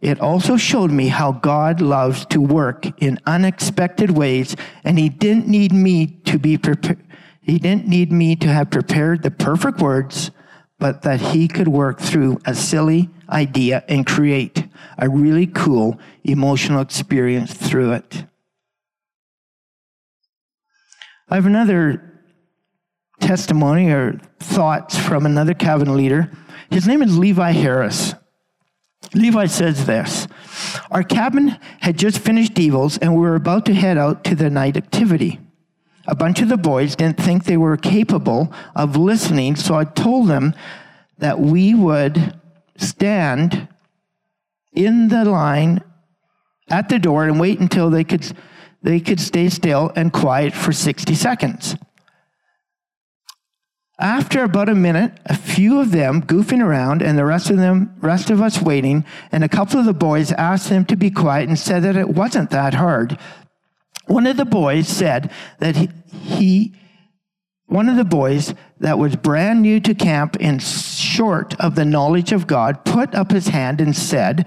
It 0.00 0.20
also 0.20 0.56
showed 0.56 0.90
me 0.90 1.08
how 1.08 1.32
God 1.32 1.80
loves 1.80 2.24
to 2.26 2.40
work 2.40 2.86
in 3.02 3.18
unexpected 3.26 4.10
ways, 4.10 4.56
and 4.84 4.98
He 4.98 5.08
didn't 5.08 5.48
need 5.48 5.72
me 5.72 6.06
to 6.24 6.38
be 6.38 6.56
prepared. 6.58 7.04
He 7.42 7.58
didn't 7.58 7.88
need 7.88 8.12
me 8.12 8.36
to 8.36 8.48
have 8.48 8.70
prepared 8.70 9.22
the 9.22 9.30
perfect 9.30 9.80
words, 9.80 10.30
but 10.78 11.02
that 11.02 11.20
He 11.20 11.48
could 11.48 11.68
work 11.68 12.00
through 12.00 12.38
a 12.44 12.54
silly 12.54 13.08
idea 13.28 13.84
and 13.88 14.06
create 14.06 14.59
a 15.00 15.08
really 15.08 15.46
cool 15.46 15.98
emotional 16.22 16.80
experience 16.80 17.52
through 17.52 17.92
it. 17.92 18.24
I 21.28 21.36
have 21.36 21.46
another 21.46 22.22
testimony 23.20 23.90
or 23.90 24.20
thoughts 24.38 24.98
from 24.98 25.24
another 25.24 25.54
cabin 25.54 25.96
leader. 25.96 26.30
His 26.70 26.86
name 26.86 27.02
is 27.02 27.18
Levi 27.18 27.52
Harris. 27.52 28.14
Levi 29.14 29.46
says 29.46 29.86
this 29.86 30.28
Our 30.90 31.02
cabin 31.02 31.58
had 31.80 31.98
just 31.98 32.18
finished 32.18 32.58
evils, 32.58 32.98
and 32.98 33.14
we 33.14 33.20
were 33.20 33.36
about 33.36 33.64
to 33.66 33.74
head 33.74 33.96
out 33.96 34.24
to 34.24 34.34
the 34.34 34.50
night 34.50 34.76
activity. 34.76 35.40
A 36.06 36.14
bunch 36.14 36.42
of 36.42 36.48
the 36.48 36.56
boys 36.56 36.96
didn't 36.96 37.18
think 37.18 37.44
they 37.44 37.56
were 37.56 37.76
capable 37.76 38.52
of 38.74 38.96
listening, 38.96 39.56
so 39.56 39.74
I 39.74 39.84
told 39.84 40.28
them 40.28 40.54
that 41.18 41.38
we 41.38 41.74
would 41.74 42.34
stand 42.76 43.68
in 44.72 45.08
the 45.08 45.24
line 45.24 45.82
at 46.70 46.88
the 46.88 46.98
door 46.98 47.24
and 47.24 47.40
wait 47.40 47.60
until 47.60 47.90
they 47.90 48.04
could, 48.04 48.32
they 48.82 49.00
could 49.00 49.20
stay 49.20 49.48
still 49.48 49.92
and 49.96 50.12
quiet 50.12 50.52
for 50.52 50.72
60 50.72 51.14
seconds. 51.14 51.76
After 53.98 54.44
about 54.44 54.70
a 54.70 54.74
minute, 54.74 55.12
a 55.26 55.36
few 55.36 55.78
of 55.78 55.90
them 55.90 56.22
goofing 56.22 56.62
around 56.62 57.02
and 57.02 57.18
the 57.18 57.24
rest 57.24 57.50
of 57.50 57.58
them, 57.58 57.94
rest 58.00 58.30
of 58.30 58.40
us 58.40 58.62
waiting, 58.62 59.04
and 59.30 59.44
a 59.44 59.48
couple 59.48 59.78
of 59.78 59.84
the 59.84 59.92
boys 59.92 60.32
asked 60.32 60.70
them 60.70 60.86
to 60.86 60.96
be 60.96 61.10
quiet 61.10 61.48
and 61.48 61.58
said 61.58 61.82
that 61.82 61.96
it 61.96 62.08
wasn't 62.08 62.48
that 62.50 62.72
hard. 62.72 63.18
One 64.06 64.26
of 64.26 64.38
the 64.38 64.46
boys 64.46 64.88
said 64.88 65.30
that 65.58 65.76
he, 65.76 65.90
he 66.10 66.74
one 67.70 67.88
of 67.88 67.96
the 67.96 68.04
boys 68.04 68.54
that 68.78 68.98
was 68.98 69.14
brand 69.16 69.62
new 69.62 69.80
to 69.80 69.94
camp 69.94 70.36
and 70.40 70.62
short 70.62 71.58
of 71.60 71.74
the 71.74 71.84
knowledge 71.84 72.32
of 72.32 72.46
God 72.46 72.84
put 72.84 73.14
up 73.14 73.30
his 73.30 73.48
hand 73.48 73.80
and 73.80 73.94
said 73.94 74.44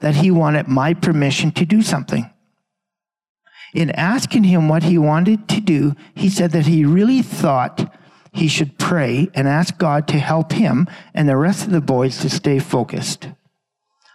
that 0.00 0.16
he 0.16 0.30
wanted 0.30 0.68
my 0.68 0.94
permission 0.94 1.50
to 1.52 1.64
do 1.64 1.82
something. 1.82 2.30
In 3.74 3.90
asking 3.90 4.44
him 4.44 4.68
what 4.68 4.84
he 4.84 4.98
wanted 4.98 5.48
to 5.48 5.60
do, 5.60 5.94
he 6.14 6.28
said 6.28 6.52
that 6.52 6.66
he 6.66 6.84
really 6.84 7.22
thought 7.22 7.92
he 8.32 8.46
should 8.46 8.78
pray 8.78 9.28
and 9.34 9.48
ask 9.48 9.76
God 9.78 10.06
to 10.08 10.18
help 10.18 10.52
him 10.52 10.86
and 11.12 11.28
the 11.28 11.36
rest 11.36 11.64
of 11.64 11.72
the 11.72 11.80
boys 11.80 12.18
to 12.18 12.30
stay 12.30 12.60
focused. 12.60 13.28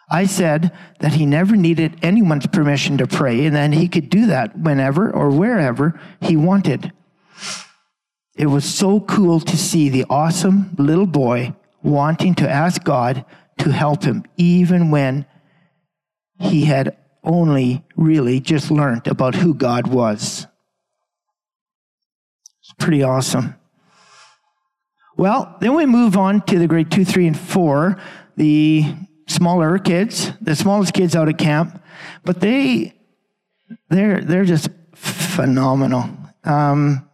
I 0.09 0.25
said 0.25 0.71
that 0.99 1.13
he 1.13 1.25
never 1.25 1.55
needed 1.55 1.97
anyone's 2.01 2.47
permission 2.47 2.97
to 2.97 3.07
pray 3.07 3.45
and 3.45 3.55
then 3.55 3.73
he 3.73 3.87
could 3.87 4.09
do 4.09 4.27
that 4.27 4.57
whenever 4.57 5.11
or 5.11 5.29
wherever 5.29 5.99
he 6.21 6.37
wanted. 6.37 6.93
It 8.39 8.45
was 8.45 8.63
so 8.63 9.01
cool 9.01 9.41
to 9.41 9.57
see 9.57 9.89
the 9.89 10.05
awesome 10.09 10.73
little 10.77 11.05
boy 11.05 11.53
wanting 11.83 12.35
to 12.35 12.49
ask 12.49 12.81
God 12.85 13.25
to 13.57 13.69
help 13.69 14.03
him, 14.03 14.23
even 14.37 14.91
when 14.91 15.25
he 16.39 16.63
had 16.63 16.95
only 17.21 17.83
really 17.97 18.39
just 18.39 18.71
learned 18.71 19.07
about 19.07 19.35
who 19.35 19.53
God 19.53 19.87
was. 19.87 20.47
It's 22.61 22.73
pretty 22.79 23.03
awesome. 23.03 23.55
Well, 25.17 25.57
then 25.59 25.73
we 25.73 25.85
move 25.85 26.15
on 26.15 26.39
to 26.43 26.57
the 26.57 26.67
grade 26.67 26.89
two, 26.89 27.03
three, 27.03 27.27
and 27.27 27.37
four, 27.37 28.01
the 28.37 28.85
smaller 29.27 29.77
kids, 29.79 30.31
the 30.39 30.55
smallest 30.55 30.93
kids 30.93 31.13
out 31.13 31.27
at 31.27 31.37
camp, 31.37 31.83
but 32.23 32.39
they, 32.39 32.93
they're, 33.89 34.21
they're 34.21 34.45
just 34.45 34.69
phenomenal. 34.95 36.09
Um, 36.45 37.08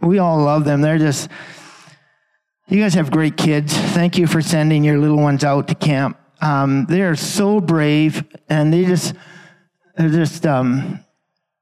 we 0.00 0.18
all 0.18 0.38
love 0.38 0.64
them. 0.64 0.80
They're 0.80 0.98
just, 0.98 1.28
you 2.68 2.80
guys 2.80 2.94
have 2.94 3.10
great 3.10 3.36
kids. 3.36 3.74
Thank 3.74 4.18
you 4.18 4.26
for 4.26 4.42
sending 4.42 4.84
your 4.84 4.98
little 4.98 5.16
ones 5.18 5.44
out 5.44 5.68
to 5.68 5.74
camp. 5.74 6.18
Um, 6.40 6.86
they 6.86 7.02
are 7.02 7.16
so 7.16 7.60
brave 7.60 8.24
and 8.48 8.72
they 8.72 8.84
just, 8.84 9.14
they're 9.96 10.08
just, 10.08 10.46
um, 10.46 11.04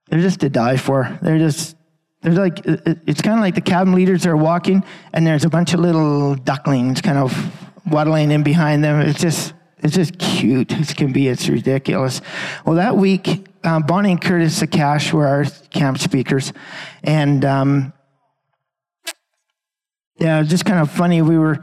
they're 0.09 0.21
just 0.21 0.41
to 0.41 0.51
die 0.51 0.77
for. 0.77 1.19
They're 1.23 1.39
just, 1.39 1.77
there's 2.23 2.37
like, 2.37 2.61
it's 2.65 3.23
kind 3.23 3.39
of 3.39 3.41
like 3.41 3.55
the 3.55 3.61
cabin 3.61 3.95
leaders 3.95 4.27
are 4.27 4.37
walking 4.37 4.85
and 5.13 5.27
there's 5.27 5.45
a 5.45 5.49
bunch 5.49 5.73
of 5.75 5.81
little 5.81 6.35
ducklings 6.35 7.01
kind 7.01 7.19
of 7.19 7.33
waddling 7.87 8.33
in 8.33 8.43
behind 8.43 8.85
them. 8.85 9.01
It's 9.01 9.21
just, 9.21 9.55
it's 9.79 9.95
just 9.95 10.19
cute. 10.19 10.73
It 10.73 10.97
can 10.97 11.13
be, 11.13 11.29
it's 11.29 11.49
ridiculous. 11.49 12.21
Well, 12.65 12.77
that 12.77 12.97
week, 12.97 13.47
um, 13.65 13.85
Bonnie 13.85 14.11
and 14.11 14.21
Curtis 14.21 14.61
Sakash 14.61 15.13
were 15.13 15.27
our 15.27 15.45
camp 15.71 15.99
speakers. 15.99 16.53
And, 17.05 17.45
um, 17.45 17.93
yeah, 20.19 20.37
it 20.37 20.41
was 20.41 20.49
just 20.49 20.65
kind 20.65 20.81
of 20.81 20.91
funny. 20.91 21.23
We 21.23 21.39
were 21.39 21.63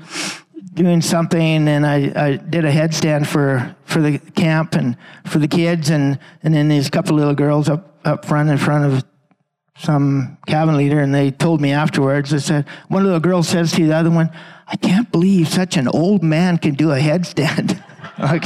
doing 0.74 1.02
something 1.02 1.68
and 1.68 1.86
I, 1.86 2.12
I 2.16 2.36
did 2.38 2.66
a 2.66 2.72
headstand 2.72 3.28
for, 3.28 3.76
for 3.86 4.02
the 4.02 4.18
camp 4.18 4.76
and 4.76 4.98
for 5.26 5.40
the 5.40 5.48
kids 5.48 5.90
and, 5.90 6.20
and 6.42 6.54
then 6.54 6.70
these 6.70 6.90
couple 6.90 7.16
little 7.16 7.36
girls 7.36 7.70
up, 7.70 8.00
up 8.06 8.26
front 8.26 8.50
in 8.50 8.58
front 8.58 8.92
of 8.92 9.04
some 9.78 10.38
cabin 10.48 10.78
leader, 10.78 11.00
and 11.00 11.14
they 11.14 11.32
told 11.32 11.62
me 11.62 11.72
afterwards. 11.72 12.30
They 12.30 12.40
said 12.40 12.66
one 12.88 13.06
of 13.06 13.12
the 13.12 13.20
girls 13.20 13.48
says 13.48 13.72
to 13.74 13.86
the 13.86 13.96
other 13.96 14.12
one, 14.12 14.30
"I 14.68 14.76
can't 14.76 15.12
believe 15.12 15.48
such 15.48 15.78
an 15.78 15.88
old 15.88 16.24
man 16.24 16.58
can 16.58 16.76
do 16.76 16.92
a 16.92 17.00
headstand." 17.00 17.84
like, 18.20 18.46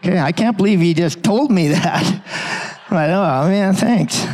okay, 0.00 0.18
I 0.18 0.32
can't 0.32 0.56
believe 0.56 0.80
he 0.80 0.94
just 0.94 1.22
told 1.22 1.50
me 1.50 1.68
that. 1.68 2.22
I'm 2.90 2.94
like, 2.94 3.10
oh 3.10 3.48
man, 3.48 3.74
thanks. 3.74 4.26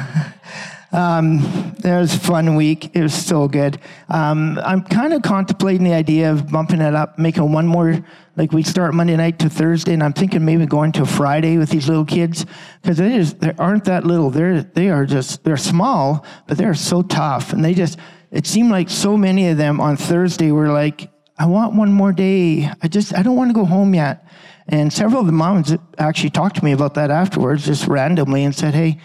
Um, 0.94 1.40
it 1.84 1.90
was 1.90 2.14
a 2.14 2.20
fun 2.20 2.54
week. 2.54 2.94
It 2.94 3.02
was 3.02 3.12
so 3.12 3.48
good. 3.48 3.80
Um, 4.08 4.60
I'm 4.64 4.80
kind 4.80 5.12
of 5.12 5.22
contemplating 5.22 5.82
the 5.82 5.92
idea 5.92 6.30
of 6.30 6.48
bumping 6.52 6.80
it 6.80 6.94
up, 6.94 7.18
making 7.18 7.50
one 7.50 7.66
more, 7.66 8.04
like 8.36 8.52
we 8.52 8.62
start 8.62 8.94
Monday 8.94 9.16
night 9.16 9.40
to 9.40 9.50
Thursday, 9.50 9.92
and 9.92 10.04
I'm 10.04 10.12
thinking 10.12 10.44
maybe 10.44 10.66
going 10.66 10.92
to 10.92 11.04
Friday 11.04 11.58
with 11.58 11.70
these 11.70 11.88
little 11.88 12.04
kids 12.04 12.46
because 12.80 12.98
they 12.98 13.10
just 13.10 13.40
they 13.40 13.52
aren't 13.58 13.86
that 13.86 14.06
little. 14.06 14.30
They're 14.30 14.62
they 14.62 14.88
are 14.88 15.04
just 15.04 15.42
they're 15.42 15.56
small, 15.56 16.24
but 16.46 16.58
they're 16.58 16.74
so 16.74 17.02
tough, 17.02 17.52
and 17.52 17.64
they 17.64 17.74
just 17.74 17.98
it 18.30 18.46
seemed 18.46 18.70
like 18.70 18.88
so 18.88 19.16
many 19.16 19.48
of 19.48 19.56
them 19.56 19.80
on 19.80 19.96
Thursday 19.96 20.52
were 20.52 20.68
like, 20.68 21.10
I 21.36 21.46
want 21.46 21.74
one 21.74 21.92
more 21.92 22.12
day. 22.12 22.70
I 22.82 22.86
just 22.86 23.12
I 23.12 23.24
don't 23.24 23.36
want 23.36 23.50
to 23.50 23.54
go 23.54 23.64
home 23.64 23.94
yet. 23.94 24.28
And 24.68 24.92
several 24.92 25.20
of 25.20 25.26
the 25.26 25.32
moms 25.32 25.76
actually 25.98 26.30
talked 26.30 26.56
to 26.56 26.64
me 26.64 26.72
about 26.72 26.94
that 26.94 27.10
afterwards, 27.10 27.66
just 27.66 27.88
randomly, 27.88 28.44
and 28.44 28.54
said, 28.54 28.74
"Hey, 28.74 28.98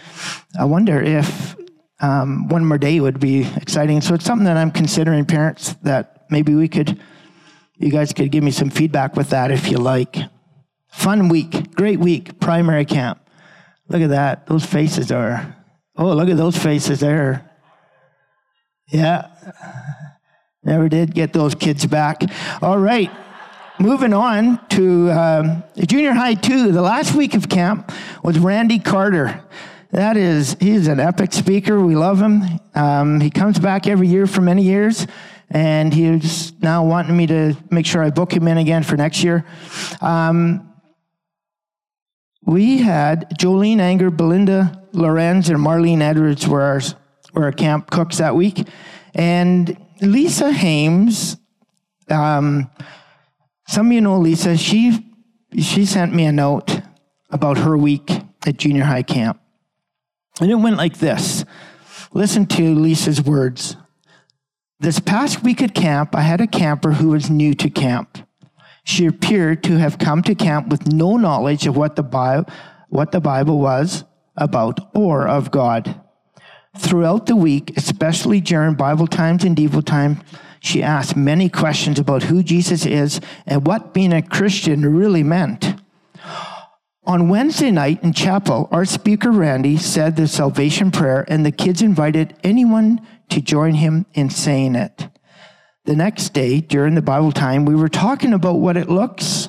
I 0.58 0.64
wonder 0.64 1.02
if 1.02 1.56
um, 2.00 2.48
one 2.48 2.64
more 2.64 2.78
day 2.78 3.00
would 3.00 3.20
be 3.20 3.46
exciting. 3.56 4.00
So 4.00 4.14
it's 4.14 4.24
something 4.24 4.46
that 4.46 4.56
I'm 4.56 4.70
considering, 4.70 5.24
parents, 5.24 5.74
that 5.82 6.26
maybe 6.30 6.54
we 6.54 6.68
could, 6.68 7.00
you 7.78 7.90
guys 7.90 8.12
could 8.12 8.30
give 8.30 8.42
me 8.42 8.50
some 8.50 8.70
feedback 8.70 9.16
with 9.16 9.30
that 9.30 9.50
if 9.50 9.70
you 9.70 9.78
like. 9.78 10.16
Fun 10.88 11.28
week, 11.28 11.74
great 11.74 12.00
week, 12.00 12.40
primary 12.40 12.84
camp. 12.84 13.20
Look 13.88 14.02
at 14.02 14.10
that. 14.10 14.46
Those 14.46 14.64
faces 14.64 15.12
are, 15.12 15.56
oh, 15.96 16.14
look 16.14 16.28
at 16.28 16.36
those 16.36 16.56
faces 16.56 17.00
there. 17.00 17.50
Yeah. 18.88 19.28
Never 20.62 20.88
did 20.88 21.14
get 21.14 21.32
those 21.32 21.54
kids 21.54 21.86
back. 21.86 22.22
All 22.60 22.78
right. 22.78 23.10
Moving 23.78 24.12
on 24.12 24.64
to 24.68 25.10
um, 25.10 25.64
junior 25.76 26.12
high 26.12 26.34
two, 26.34 26.70
the 26.70 26.82
last 26.82 27.14
week 27.14 27.34
of 27.34 27.48
camp 27.48 27.90
was 28.22 28.38
Randy 28.38 28.78
Carter. 28.78 29.42
That 29.92 30.16
is, 30.16 30.56
he's 30.60 30.86
an 30.86 31.00
epic 31.00 31.32
speaker. 31.32 31.80
We 31.80 31.96
love 31.96 32.20
him. 32.22 32.42
Um, 32.76 33.20
he 33.20 33.28
comes 33.28 33.58
back 33.58 33.88
every 33.88 34.06
year 34.06 34.28
for 34.28 34.40
many 34.40 34.62
years, 34.62 35.04
and 35.50 35.92
he's 35.92 36.52
now 36.62 36.84
wanting 36.84 37.16
me 37.16 37.26
to 37.26 37.56
make 37.70 37.86
sure 37.86 38.00
I 38.00 38.10
book 38.10 38.32
him 38.32 38.46
in 38.46 38.56
again 38.56 38.84
for 38.84 38.96
next 38.96 39.24
year. 39.24 39.44
Um, 40.00 40.72
we 42.44 42.78
had 42.78 43.30
Jolene 43.36 43.80
Anger, 43.80 44.12
Belinda 44.12 44.86
Lorenz, 44.92 45.48
and 45.48 45.58
Marlene 45.58 46.02
Edwards 46.02 46.46
were 46.46 46.62
our, 46.62 46.80
were 47.34 47.44
our 47.44 47.52
camp 47.52 47.90
cooks 47.90 48.18
that 48.18 48.36
week. 48.36 48.68
And 49.12 49.76
Lisa 50.00 50.52
Hames, 50.52 51.36
um, 52.08 52.70
some 53.66 53.86
of 53.86 53.92
you 53.92 54.00
know 54.00 54.18
Lisa, 54.18 54.56
she, 54.56 55.04
she 55.58 55.84
sent 55.84 56.14
me 56.14 56.26
a 56.26 56.32
note 56.32 56.80
about 57.28 57.58
her 57.58 57.76
week 57.76 58.08
at 58.46 58.56
junior 58.56 58.84
high 58.84 59.02
camp. 59.02 59.39
And 60.40 60.50
it 60.50 60.56
went 60.56 60.76
like 60.76 60.98
this. 60.98 61.44
Listen 62.12 62.46
to 62.46 62.74
Lisa's 62.74 63.22
words. 63.22 63.76
This 64.80 64.98
past 64.98 65.42
week 65.42 65.62
at 65.62 65.74
camp, 65.74 66.14
I 66.14 66.22
had 66.22 66.40
a 66.40 66.46
camper 66.46 66.92
who 66.92 67.08
was 67.08 67.30
new 67.30 67.54
to 67.54 67.68
camp. 67.68 68.18
She 68.84 69.06
appeared 69.06 69.62
to 69.64 69.76
have 69.76 69.98
come 69.98 70.22
to 70.22 70.34
camp 70.34 70.68
with 70.68 70.86
no 70.86 71.16
knowledge 71.16 71.66
of 71.66 71.76
what 71.76 71.96
the 71.96 72.02
Bible, 72.02 72.50
what 72.88 73.12
the 73.12 73.20
Bible 73.20 73.58
was 73.58 74.04
about 74.36 74.90
or 74.94 75.28
of 75.28 75.50
God. 75.50 76.00
Throughout 76.78 77.26
the 77.26 77.36
week, 77.36 77.76
especially 77.76 78.40
during 78.40 78.74
Bible 78.74 79.06
times 79.06 79.44
and 79.44 79.54
devotional 79.54 79.82
time, 79.82 80.22
she 80.60 80.82
asked 80.82 81.16
many 81.16 81.48
questions 81.48 81.98
about 81.98 82.24
who 82.24 82.42
Jesus 82.42 82.86
is 82.86 83.20
and 83.46 83.66
what 83.66 83.94
being 83.94 84.12
a 84.12 84.22
Christian 84.22 84.84
really 84.94 85.22
meant. 85.22 85.69
On 87.10 87.28
Wednesday 87.28 87.72
night 87.72 88.04
in 88.04 88.12
chapel, 88.12 88.68
our 88.70 88.84
speaker 88.84 89.32
Randy 89.32 89.76
said 89.76 90.14
the 90.14 90.28
salvation 90.28 90.92
prayer, 90.92 91.24
and 91.26 91.44
the 91.44 91.50
kids 91.50 91.82
invited 91.82 92.36
anyone 92.44 93.04
to 93.30 93.40
join 93.40 93.74
him 93.74 94.06
in 94.14 94.30
saying 94.30 94.76
it. 94.76 95.08
The 95.86 95.96
next 95.96 96.28
day, 96.34 96.60
during 96.60 96.94
the 96.94 97.02
Bible 97.02 97.32
time, 97.32 97.64
we 97.64 97.74
were 97.74 97.88
talking 97.88 98.32
about 98.32 98.60
what 98.60 98.76
it 98.76 98.88
looks 98.88 99.48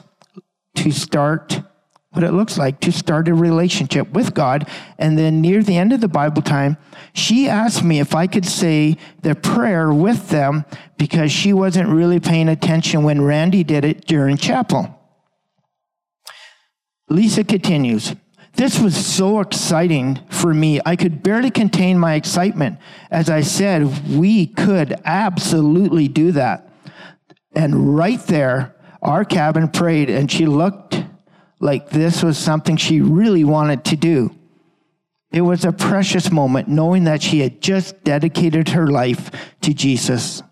to 0.78 0.90
start, 0.90 1.62
what 2.10 2.24
it 2.24 2.32
looks 2.32 2.58
like 2.58 2.80
to 2.80 2.92
start 2.92 3.28
a 3.28 3.34
relationship 3.36 4.10
with 4.10 4.34
God. 4.34 4.68
And 4.98 5.16
then 5.16 5.40
near 5.40 5.62
the 5.62 5.78
end 5.78 5.94
of 5.94 6.02
the 6.02 6.08
Bible 6.08 6.42
time, 6.42 6.78
she 7.14 7.48
asked 7.48 7.84
me 7.84 8.00
if 8.00 8.16
I 8.16 8.26
could 8.26 8.48
say 8.48 8.98
the 9.22 9.36
prayer 9.36 9.94
with 9.94 10.30
them 10.30 10.66
because 10.98 11.32
she 11.32 11.54
wasn't 11.54 11.90
really 11.90 12.20
paying 12.20 12.50
attention 12.50 13.04
when 13.04 13.22
Randy 13.22 13.64
did 13.64 13.86
it 13.86 14.08
during 14.08 14.38
chapel. 14.38 14.98
Lisa 17.12 17.44
continues. 17.44 18.16
This 18.54 18.80
was 18.80 18.96
so 18.96 19.40
exciting 19.40 20.20
for 20.30 20.54
me. 20.54 20.80
I 20.86 20.96
could 20.96 21.24
barely 21.24 21.52
contain 21.52 22.00
my 22.00 22.16
excitement. 22.16 22.80
As 23.10 23.30
I 23.30 23.42
said, 23.42 24.10
we 24.10 24.48
could 24.48 25.00
absolutely 25.06 26.08
do 26.08 26.32
that. 26.34 26.70
And 27.54 27.96
right 27.98 28.20
there, 28.28 28.76
our 29.02 29.26
cabin 29.26 29.68
prayed, 29.68 30.10
and 30.10 30.32
she 30.32 30.46
looked 30.46 31.04
like 31.60 31.90
this 31.90 32.24
was 32.24 32.38
something 32.38 32.78
she 32.78 33.02
really 33.02 33.44
wanted 33.44 33.84
to 33.86 33.96
do. 33.96 34.34
It 35.32 35.42
was 35.42 35.64
a 35.64 35.72
precious 35.72 36.32
moment 36.32 36.68
knowing 36.68 37.06
that 37.06 37.22
she 37.22 37.40
had 37.40 37.62
just 37.62 38.04
dedicated 38.04 38.70
her 38.70 38.88
life 38.88 39.32
to 39.62 39.74
Jesus. 39.74 40.44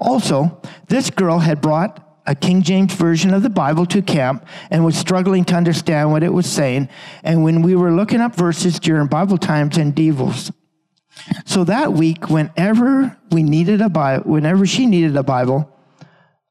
Also, 0.00 0.60
this 0.88 1.10
girl 1.10 1.38
had 1.38 1.60
brought 1.60 2.05
a 2.26 2.34
King 2.34 2.62
James 2.62 2.92
version 2.94 3.32
of 3.32 3.42
the 3.42 3.50
Bible 3.50 3.86
to 3.86 4.02
camp 4.02 4.46
and 4.70 4.84
was 4.84 4.96
struggling 4.96 5.44
to 5.46 5.54
understand 5.54 6.10
what 6.10 6.22
it 6.22 6.32
was 6.32 6.46
saying. 6.46 6.88
And 7.22 7.44
when 7.44 7.62
we 7.62 7.76
were 7.76 7.92
looking 7.92 8.20
up 8.20 8.34
verses 8.34 8.80
during 8.80 9.06
Bible 9.06 9.38
times 9.38 9.76
and 9.76 9.94
devos. 9.94 10.52
so 11.44 11.64
that 11.64 11.92
week, 11.92 12.28
whenever 12.28 13.16
we 13.30 13.42
needed 13.42 13.80
a 13.80 13.88
Bible, 13.88 14.30
whenever 14.30 14.66
she 14.66 14.86
needed 14.86 15.16
a 15.16 15.22
Bible, 15.22 15.72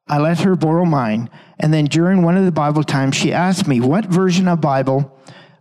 I 0.08 0.20
let 0.20 0.40
her 0.42 0.56
borrow 0.56 0.86
mine. 0.86 1.30
And 1.60 1.74
then 1.74 1.86
during 1.86 2.22
one 2.22 2.38
of 2.38 2.46
the 2.46 2.52
Bible 2.52 2.84
times, 2.84 3.16
she 3.16 3.34
asked 3.34 3.68
me 3.68 3.80
what 3.80 4.06
version 4.06 4.48
of 4.48 4.62
Bible 4.62 5.12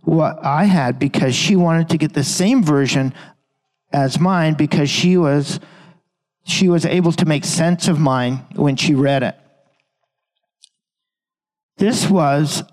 what 0.01 0.43
I 0.43 0.65
had 0.65 0.99
because 0.99 1.35
she 1.35 1.55
wanted 1.55 1.89
to 1.89 1.97
get 1.97 2.13
the 2.13 2.23
same 2.23 2.63
version 2.63 3.13
as 3.91 4.19
mine 4.19 4.53
because 4.53 4.89
she 4.89 5.17
was 5.17 5.59
she 6.43 6.69
was 6.69 6.85
able 6.85 7.11
to 7.11 7.25
make 7.25 7.43
sense 7.43 7.87
of 7.87 7.99
mine 7.99 8.45
when 8.55 8.75
she 8.75 8.93
read 8.93 9.23
it. 9.23 9.35
This 11.77 12.09
was 12.09 12.63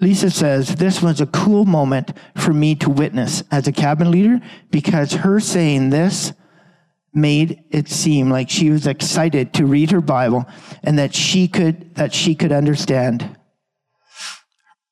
Lisa 0.00 0.30
says 0.30 0.76
this 0.76 1.02
was 1.02 1.20
a 1.20 1.26
cool 1.26 1.64
moment 1.64 2.12
for 2.36 2.52
me 2.52 2.74
to 2.76 2.88
witness 2.88 3.42
as 3.50 3.68
a 3.68 3.72
cabin 3.72 4.10
leader 4.10 4.40
because 4.70 5.12
her 5.12 5.40
saying 5.40 5.90
this 5.90 6.32
made 7.12 7.64
it 7.70 7.88
seem 7.88 8.30
like 8.30 8.48
she 8.48 8.70
was 8.70 8.86
excited 8.86 9.52
to 9.52 9.66
read 9.66 9.90
her 9.90 10.00
Bible 10.00 10.46
and 10.82 10.98
that 10.98 11.14
she 11.14 11.48
could 11.48 11.94
that 11.96 12.14
she 12.14 12.34
could 12.34 12.52
understand. 12.52 13.36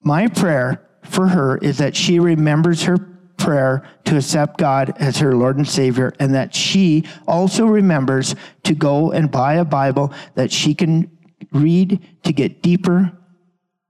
My 0.03 0.27
prayer 0.27 0.87
for 1.05 1.29
her 1.29 1.57
is 1.59 1.79
that 1.79 1.96
she 1.96 2.18
remembers 2.18 2.83
her 2.83 2.98
prayer 3.38 3.88
to 4.05 4.16
accept 4.16 4.59
God 4.59 4.94
as 4.98 5.18
her 5.18 5.35
Lord 5.35 5.57
and 5.57 5.66
Savior 5.66 6.12
and 6.18 6.35
that 6.35 6.55
she 6.55 7.05
also 7.27 7.66
remembers 7.66 8.35
to 8.64 8.74
go 8.74 9.12
and 9.12 9.31
buy 9.31 9.55
a 9.55 9.64
Bible 9.64 10.12
that 10.35 10.53
she 10.53 10.74
can 10.74 11.17
read 11.53 12.01
to 12.24 12.33
get 12.33 12.62
deeper 12.62 13.12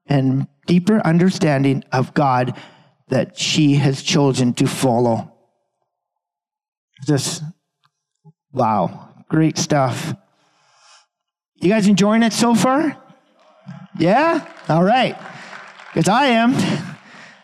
and 0.06 0.46
deeper 0.66 1.00
understanding 1.06 1.84
of 1.92 2.14
God 2.14 2.56
that 3.08 3.38
she 3.38 3.76
has 3.76 4.02
chosen 4.02 4.52
to 4.54 4.66
follow. 4.66 5.32
Just 7.06 7.42
Wow, 8.52 9.10
great 9.28 9.58
stuff. 9.58 10.14
You 11.56 11.68
guys 11.68 11.86
enjoying 11.86 12.22
it 12.22 12.32
so 12.32 12.54
far? 12.54 12.96
Yeah? 13.98 14.46
All 14.68 14.84
right. 14.84 15.16
Because 15.92 16.08
I 16.08 16.26
am. 16.26 16.54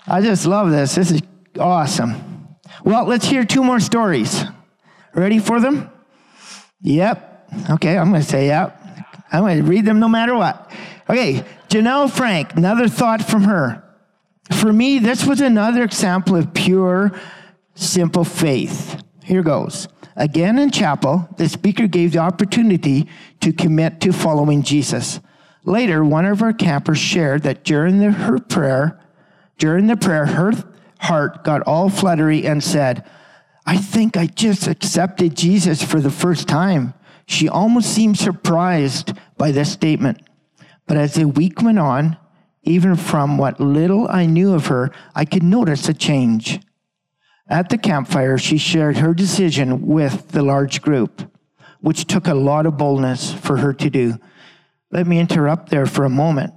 I 0.07 0.21
just 0.21 0.47
love 0.47 0.71
this. 0.71 0.95
This 0.95 1.11
is 1.11 1.21
awesome. 1.59 2.57
Well, 2.85 3.07
let's 3.07 3.27
hear 3.27 3.45
two 3.45 3.63
more 3.63 3.81
stories. 3.81 4.45
Ready 5.15 5.39
for 5.39 5.61
them? 5.61 5.91
Yep. 6.81 7.51
Okay, 7.71 7.97
I'm 7.97 8.11
going 8.11 8.23
to 8.23 8.29
say 8.29 8.47
yep. 8.47 8.84
I'm 9.35 9.43
going 9.43 9.59
to 9.59 9.69
read 9.69 9.85
them 9.85 9.99
no 9.99 10.09
matter 10.09 10.35
what. 10.35 10.71
Okay, 11.11 11.45
Janelle 11.69 12.11
Frank, 12.11 12.55
another 12.55 12.89
thought 12.89 13.23
from 13.23 13.43
her. 13.45 13.83
For 14.53 14.73
me, 14.73 14.99
this 15.01 15.27
was 15.27 15.41
another 15.41 15.83
example 15.83 16.37
of 16.37 16.55
pure, 16.55 17.13
simple 17.75 18.25
faith. 18.25 19.03
Here 19.25 19.43
goes. 19.43 19.89
Again 20.17 20.59
in 20.59 20.71
chapel, 20.71 21.29
the 21.37 21.49
speaker 21.49 21.89
gave 21.89 22.13
the 22.13 22.19
opportunity 22.19 23.09
to 23.41 23.53
commit 23.53 24.01
to 24.03 24.13
following 24.13 24.63
Jesus. 24.63 25.19
Later, 25.65 26.05
one 26.05 26.27
of 26.27 26.41
our 26.41 26.53
campers 26.53 26.99
shared 26.99 27.43
that 27.43 27.65
during 27.65 27.99
the, 27.99 28.13
her 28.13 28.39
prayer, 28.39 29.01
during 29.59 29.89
the 29.89 29.97
prayer, 29.97 30.27
her 30.27 30.53
heart 31.01 31.43
got 31.43 31.63
all 31.63 31.89
fluttery 31.89 32.47
and 32.47 32.63
said, 32.63 33.05
I 33.67 33.79
think 33.79 34.17
I 34.17 34.27
just 34.27 34.69
accepted 34.69 35.37
Jesus 35.37 35.83
for 35.83 36.01
the 36.01 36.11
first 36.11 36.47
time. 36.47 36.95
She 37.27 37.49
almost 37.49 37.93
seemed 37.93 38.19
surprised 38.19 39.15
by 39.37 39.51
this 39.51 39.73
statement. 39.73 40.21
But 40.87 40.97
as 40.97 41.15
the 41.15 41.27
week 41.27 41.63
went 41.63 41.79
on, 41.79 42.17
even 42.63 42.97
from 42.97 43.39
what 43.39 43.61
little 43.61 44.09
I 44.09 44.27
knew 44.27 44.55
of 44.55 44.67
her, 44.67 44.91
I 45.15 45.25
could 45.25 45.43
notice 45.43 45.89
a 45.89 45.95
change. 45.95 46.61
At 47.49 47.69
the 47.69 47.79
campfire, 47.79 48.39
she 48.39 48.57
shared 48.57 48.99
her 48.99 49.13
decision 49.13 49.87
with 49.87 50.29
the 50.29 50.43
large 50.43 50.81
group, 50.81 51.31
which 51.81 52.07
took 52.07 52.27
a 52.27 52.35
lot 52.35 52.65
of 52.65 52.79
boldness 52.79 53.33
for 53.33 53.59
her 53.59 53.75
to 53.75 53.91
do. 53.91 54.19
Let 54.91 55.07
me 55.07 55.19
interrupt 55.19 55.69
there 55.69 55.87
for 55.87 56.05
a 56.05 56.11
moment. 56.11 56.55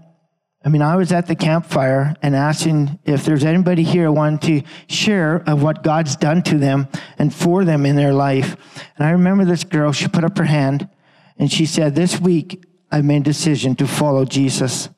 I 0.63 0.69
mean, 0.69 0.81
I 0.81 0.95
was 0.95 1.11
at 1.11 1.27
the 1.27 1.35
campfire 1.35 2.15
and 2.21 2.35
asking 2.35 2.99
if 3.05 3.25
there's 3.25 3.43
anybody 3.43 3.83
here 3.83 4.11
wanting 4.11 4.61
to 4.61 4.67
share 4.87 5.37
of 5.47 5.61
what 5.61 5.83
God's 5.83 6.15
done 6.15 6.41
to 6.43 6.57
them 6.57 6.87
and 7.17 7.33
for 7.33 7.63
them 7.63 7.85
in 7.85 7.95
their 7.95 8.13
life. 8.13 8.55
And 8.97 9.07
I 9.07 9.11
remember 9.11 9.45
this 9.45 9.63
girl, 9.63 9.91
she 9.91 10.07
put 10.07 10.23
up 10.23 10.37
her 10.37 10.43
hand 10.43 10.89
and 11.39 11.51
she 11.51 11.65
said, 11.65 11.95
This 11.95 12.19
week 12.19 12.63
I 12.91 13.01
made 13.01 13.21
a 13.21 13.25
decision 13.25 13.75
to 13.75 13.87
follow 13.87 14.25
Jesus. 14.25 14.89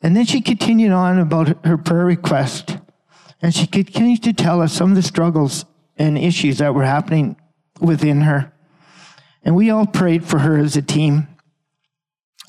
And 0.00 0.16
then 0.16 0.24
she 0.24 0.40
continued 0.40 0.92
on 0.92 1.18
about 1.18 1.64
her 1.64 1.76
prayer 1.76 2.04
request. 2.04 2.78
And 3.40 3.54
she 3.54 3.66
continued 3.66 4.22
to 4.24 4.32
tell 4.32 4.60
us 4.60 4.72
some 4.72 4.90
of 4.90 4.96
the 4.96 5.02
struggles 5.02 5.64
and 5.96 6.18
issues 6.18 6.58
that 6.58 6.74
were 6.74 6.84
happening 6.84 7.36
within 7.80 8.22
her. 8.22 8.52
And 9.42 9.54
we 9.54 9.70
all 9.70 9.86
prayed 9.86 10.24
for 10.24 10.38
her 10.40 10.58
as 10.58 10.76
a 10.76 10.82
team 10.82 11.28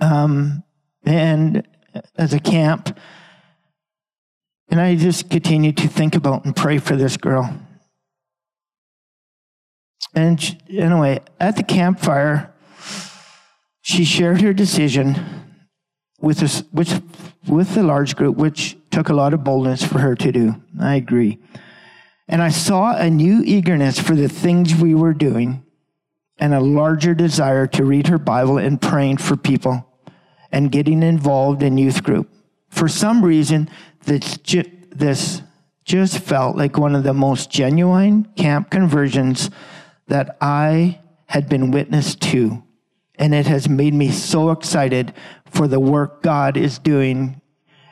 um, 0.02 0.64
and 1.06 1.68
as 2.16 2.34
a 2.34 2.40
camp. 2.40 2.98
And 4.70 4.80
I 4.80 4.96
just 4.96 5.30
continued 5.30 5.78
to 5.78 5.88
think 5.88 6.16
about 6.16 6.46
and 6.46 6.56
pray 6.56 6.78
for 6.78 6.96
this 6.96 7.18
girl. 7.18 7.56
And 10.14 10.42
she, 10.42 10.58
anyway, 10.78 11.22
at 11.40 11.56
the 11.56 11.64
campfire, 11.64 12.54
she 13.82 14.04
shared 14.04 14.42
her 14.42 14.54
decision 14.54 15.16
with, 16.20 16.44
us, 16.44 16.64
with, 16.72 17.02
with 17.48 17.76
the 17.76 17.84
large 17.84 18.16
group, 18.16 18.38
which 18.38 18.78
took 18.92 19.10
a 19.10 19.14
lot 19.14 19.34
of 19.34 19.44
boldness 19.44 19.84
for 19.84 20.00
her 20.00 20.16
to 20.16 20.32
do. 20.32 20.56
I 20.80 20.96
agree. 20.96 21.40
And 22.28 22.42
I 22.42 22.50
saw 22.50 22.96
a 22.96 23.10
new 23.10 23.42
eagerness 23.44 24.00
for 24.00 24.16
the 24.16 24.30
things 24.30 24.76
we 24.76 24.94
were 24.94 25.14
doing 25.14 25.64
and 26.38 26.54
a 26.54 26.60
larger 26.60 27.14
desire 27.14 27.68
to 27.68 27.84
read 27.84 28.08
her 28.08 28.18
Bible 28.18 28.58
and 28.58 28.82
praying 28.82 29.18
for 29.18 29.36
people 29.36 29.86
and 30.52 30.72
getting 30.72 31.04
involved 31.04 31.64
in 31.64 31.78
youth 31.78 32.04
group. 32.04 32.30
For 32.70 32.88
some 32.88 33.24
reason, 33.26 33.70
this, 34.06 34.38
ju- 34.38 34.72
this 34.92 35.42
just 35.84 36.20
felt 36.20 36.56
like 36.56 36.78
one 36.78 36.96
of 36.96 37.04
the 37.04 37.14
most 37.14 37.50
genuine 37.50 38.26
camp 38.36 38.70
conversions 38.70 39.50
that 40.08 40.38
I 40.40 41.00
had 41.28 41.50
been 41.50 41.72
witness 41.72 42.16
to. 42.16 42.64
And 43.20 43.36
it 43.36 43.46
has 43.46 43.70
made 43.70 43.94
me 43.94 44.10
so 44.10 44.50
excited 44.50 45.14
for 45.46 45.68
the 45.68 45.80
work 45.80 46.24
God 46.24 46.58
is 46.58 46.80
doing 46.80 47.40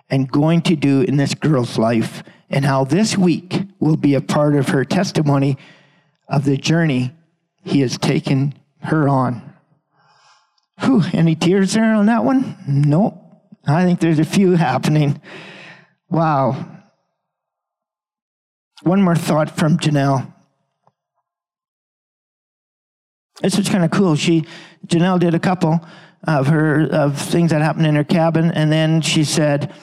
and 0.09 0.31
going 0.31 0.61
to 0.63 0.75
do 0.75 1.01
in 1.01 1.17
this 1.17 1.35
girl's 1.35 1.77
life, 1.77 2.23
and 2.49 2.63
how 2.63 2.85
this 2.85 3.17
week 3.17 3.63
will 3.79 3.97
be 3.97 4.15
a 4.15 4.21
part 4.21 4.55
of 4.55 4.69
her 4.69 4.85
testimony 4.85 5.57
of 6.29 6.45
the 6.45 6.55
journey 6.55 7.13
He 7.63 7.81
has 7.81 7.97
taken 7.97 8.53
her 8.83 9.09
on. 9.09 9.53
Whew, 10.79 11.03
any 11.11 11.35
tears 11.35 11.73
there 11.73 11.93
on 11.93 12.05
that 12.05 12.23
one? 12.23 12.55
Nope. 12.65 13.21
I 13.65 13.83
think 13.83 13.99
there's 13.99 14.19
a 14.19 14.23
few 14.23 14.53
happening. 14.53 15.21
Wow. 16.09 16.83
One 18.83 19.01
more 19.01 19.15
thought 19.15 19.57
from 19.57 19.77
Janelle. 19.77 20.33
This 23.41 23.57
was 23.57 23.69
kind 23.69 23.83
of 23.83 23.91
cool. 23.91 24.15
She, 24.15 24.45
Janelle 24.85 25.19
did 25.19 25.33
a 25.33 25.39
couple 25.39 25.79
of 26.23 26.47
her 26.47 26.87
of 26.91 27.17
things 27.17 27.51
that 27.51 27.61
happened 27.61 27.85
in 27.85 27.95
her 27.95 28.03
cabin, 28.03 28.51
and 28.51 28.71
then 28.71 29.01
she 29.01 29.23
said 29.23 29.73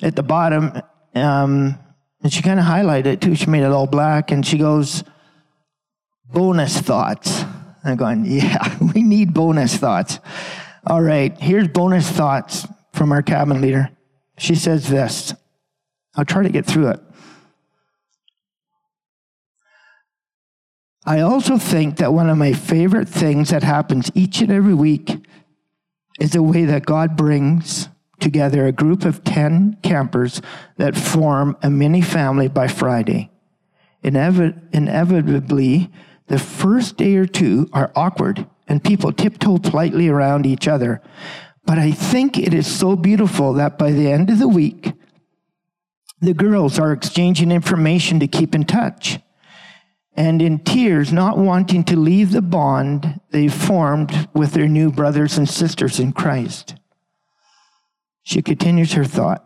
at 0.00 0.16
the 0.16 0.22
bottom, 0.22 0.80
um, 1.14 1.78
and 2.22 2.32
she 2.32 2.42
kind 2.42 2.60
of 2.60 2.66
highlighted 2.66 3.06
it 3.06 3.20
too. 3.20 3.34
She 3.34 3.46
made 3.46 3.62
it 3.62 3.72
all 3.72 3.86
black, 3.86 4.30
and 4.30 4.46
she 4.46 4.58
goes, 4.58 5.02
"Bonus 6.32 6.78
thoughts." 6.78 7.44
I'm 7.84 7.96
going, 7.96 8.24
yeah, 8.26 8.76
we 8.94 9.02
need 9.02 9.32
bonus 9.34 9.76
thoughts. 9.76 10.18
All 10.86 11.02
right, 11.02 11.36
here's 11.38 11.68
bonus 11.68 12.08
thoughts 12.08 12.66
from 12.92 13.12
our 13.12 13.22
cabin 13.22 13.60
leader. 13.60 13.90
She 14.38 14.54
says 14.54 14.88
this. 14.88 15.34
I'll 16.14 16.24
try 16.24 16.42
to 16.42 16.48
get 16.48 16.66
through 16.66 16.88
it. 16.88 17.00
I 21.10 21.22
also 21.22 21.58
think 21.58 21.96
that 21.96 22.12
one 22.12 22.30
of 22.30 22.38
my 22.38 22.52
favorite 22.52 23.08
things 23.08 23.50
that 23.50 23.64
happens 23.64 24.12
each 24.14 24.42
and 24.42 24.52
every 24.52 24.74
week 24.74 25.26
is 26.20 26.34
the 26.34 26.42
way 26.42 26.64
that 26.66 26.86
God 26.86 27.16
brings 27.16 27.88
together 28.20 28.64
a 28.64 28.70
group 28.70 29.04
of 29.04 29.24
10 29.24 29.78
campers 29.82 30.40
that 30.76 30.96
form 30.96 31.56
a 31.64 31.68
mini 31.68 32.00
family 32.00 32.46
by 32.46 32.68
Friday. 32.68 33.28
Inevi- 34.04 34.56
inevitably, 34.72 35.90
the 36.28 36.38
first 36.38 36.96
day 36.96 37.16
or 37.16 37.26
two 37.26 37.68
are 37.72 37.90
awkward 37.96 38.46
and 38.68 38.84
people 38.84 39.10
tiptoe 39.10 39.58
politely 39.58 40.08
around 40.08 40.46
each 40.46 40.68
other. 40.68 41.02
But 41.66 41.80
I 41.80 41.90
think 41.90 42.38
it 42.38 42.54
is 42.54 42.68
so 42.68 42.94
beautiful 42.94 43.52
that 43.54 43.78
by 43.78 43.90
the 43.90 44.12
end 44.12 44.30
of 44.30 44.38
the 44.38 44.46
week, 44.46 44.92
the 46.20 46.34
girls 46.34 46.78
are 46.78 46.92
exchanging 46.92 47.50
information 47.50 48.20
to 48.20 48.28
keep 48.28 48.54
in 48.54 48.62
touch. 48.62 49.18
And 50.16 50.42
in 50.42 50.58
tears, 50.58 51.12
not 51.12 51.38
wanting 51.38 51.84
to 51.84 51.96
leave 51.96 52.32
the 52.32 52.42
bond 52.42 53.20
they 53.30 53.48
formed 53.48 54.28
with 54.34 54.52
their 54.52 54.68
new 54.68 54.90
brothers 54.90 55.38
and 55.38 55.48
sisters 55.48 56.00
in 56.00 56.12
Christ. 56.12 56.74
She 58.22 58.42
continues 58.42 58.92
her 58.94 59.04
thought. 59.04 59.44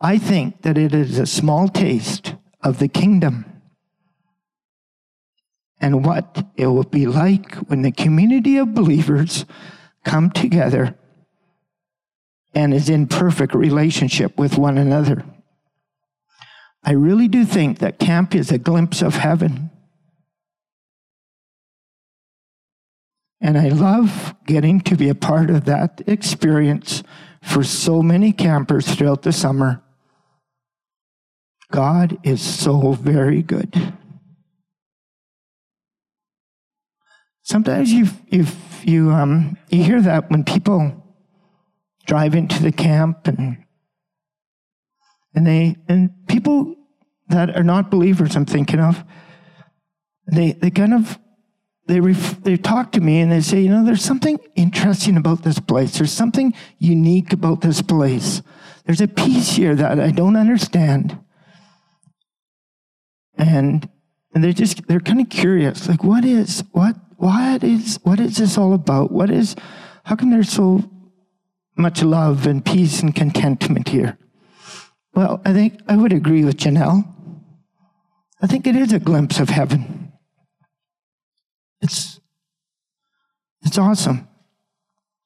I 0.00 0.18
think 0.18 0.62
that 0.62 0.78
it 0.78 0.94
is 0.94 1.18
a 1.18 1.26
small 1.26 1.68
taste 1.68 2.34
of 2.62 2.78
the 2.78 2.88
kingdom 2.88 3.44
and 5.80 6.04
what 6.04 6.44
it 6.56 6.66
will 6.66 6.84
be 6.84 7.06
like 7.06 7.54
when 7.56 7.82
the 7.82 7.92
community 7.92 8.58
of 8.58 8.74
believers 8.74 9.44
come 10.04 10.30
together 10.30 10.96
and 12.54 12.74
is 12.74 12.88
in 12.88 13.06
perfect 13.06 13.54
relationship 13.54 14.36
with 14.38 14.58
one 14.58 14.78
another. 14.78 15.24
I 16.84 16.92
really 16.92 17.28
do 17.28 17.44
think 17.44 17.78
that 17.78 17.98
camp 17.98 18.34
is 18.34 18.50
a 18.50 18.58
glimpse 18.58 19.02
of 19.02 19.14
heaven. 19.14 19.70
And 23.40 23.56
I 23.56 23.68
love 23.68 24.34
getting 24.46 24.80
to 24.82 24.96
be 24.96 25.08
a 25.08 25.14
part 25.14 25.50
of 25.50 25.64
that 25.66 26.02
experience 26.06 27.02
for 27.42 27.62
so 27.62 28.02
many 28.02 28.32
campers 28.32 28.92
throughout 28.92 29.22
the 29.22 29.32
summer. 29.32 29.82
God 31.70 32.18
is 32.24 32.40
so 32.42 32.92
very 32.92 33.42
good. 33.42 33.94
Sometimes 37.42 37.92
you 37.92 38.08
you 38.26 38.46
you 38.82 39.10
um 39.10 39.56
you 39.70 39.82
hear 39.82 40.02
that 40.02 40.30
when 40.30 40.44
people 40.44 41.02
drive 42.06 42.34
into 42.34 42.62
the 42.62 42.72
camp 42.72 43.26
and 43.26 43.64
and 45.34 45.46
they 45.46 45.76
and 45.88 46.10
people 46.26 46.74
that 47.28 47.56
are 47.56 47.64
not 47.64 47.90
believers 47.90 48.36
I'm 48.36 48.46
thinking 48.46 48.80
of 48.80 49.04
they 50.26 50.52
they 50.52 50.70
kind 50.70 50.94
of 50.94 51.18
they 51.86 52.00
ref, 52.00 52.42
they 52.42 52.56
talk 52.56 52.92
to 52.92 53.00
me 53.00 53.20
and 53.20 53.32
they 53.32 53.40
say 53.40 53.60
you 53.60 53.68
know 53.68 53.84
there's 53.84 54.04
something 54.04 54.38
interesting 54.56 55.16
about 55.16 55.42
this 55.42 55.58
place 55.58 55.98
there's 55.98 56.12
something 56.12 56.54
unique 56.78 57.32
about 57.32 57.60
this 57.60 57.82
place 57.82 58.42
there's 58.84 59.00
a 59.00 59.08
peace 59.08 59.56
here 59.56 59.74
that 59.74 60.00
I 60.00 60.10
don't 60.10 60.36
understand 60.36 61.18
and 63.36 63.88
and 64.34 64.44
they're 64.44 64.52
just 64.52 64.86
they're 64.86 65.00
kind 65.00 65.20
of 65.20 65.28
curious 65.28 65.88
like 65.88 66.04
what 66.04 66.24
is 66.24 66.64
what 66.72 66.96
what 67.18 67.64
is 67.64 67.98
what 68.04 68.20
is 68.20 68.36
this 68.36 68.56
all 68.56 68.72
about? 68.72 69.10
What 69.10 69.28
is 69.28 69.56
how 70.04 70.14
come 70.14 70.30
there's 70.30 70.50
so 70.50 70.88
much 71.76 72.02
love 72.02 72.46
and 72.46 72.64
peace 72.64 73.02
and 73.02 73.12
contentment 73.12 73.88
here? 73.88 74.16
Well, 75.18 75.42
I 75.44 75.52
think 75.52 75.80
I 75.88 75.96
would 75.96 76.12
agree 76.12 76.44
with 76.44 76.58
Janelle. 76.58 77.04
I 78.40 78.46
think 78.46 78.68
it 78.68 78.76
is 78.76 78.92
a 78.92 79.00
glimpse 79.00 79.40
of 79.40 79.48
heaven. 79.48 80.12
It's 81.80 82.20
it's 83.62 83.78
awesome. 83.78 84.28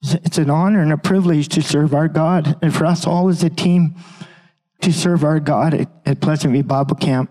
It's 0.01 0.39
an 0.39 0.49
honor 0.49 0.81
and 0.81 0.95
a 0.95 0.97
privilege 0.97 1.49
to 1.49 1.61
serve 1.61 1.93
our 1.93 2.09
God, 2.09 2.57
and 2.63 2.75
for 2.75 2.87
us 2.87 3.07
all 3.07 3.29
as 3.29 3.43
a 3.45 3.51
team 3.51 3.97
to 4.81 4.95
serve 4.95 5.25
our 5.25 5.39
God 5.39 5.75
at, 5.75 5.91
at 6.07 6.23
Pleasant 6.23 6.55
View 6.55 6.63
Bible 6.63 6.97
Camp. 6.97 7.31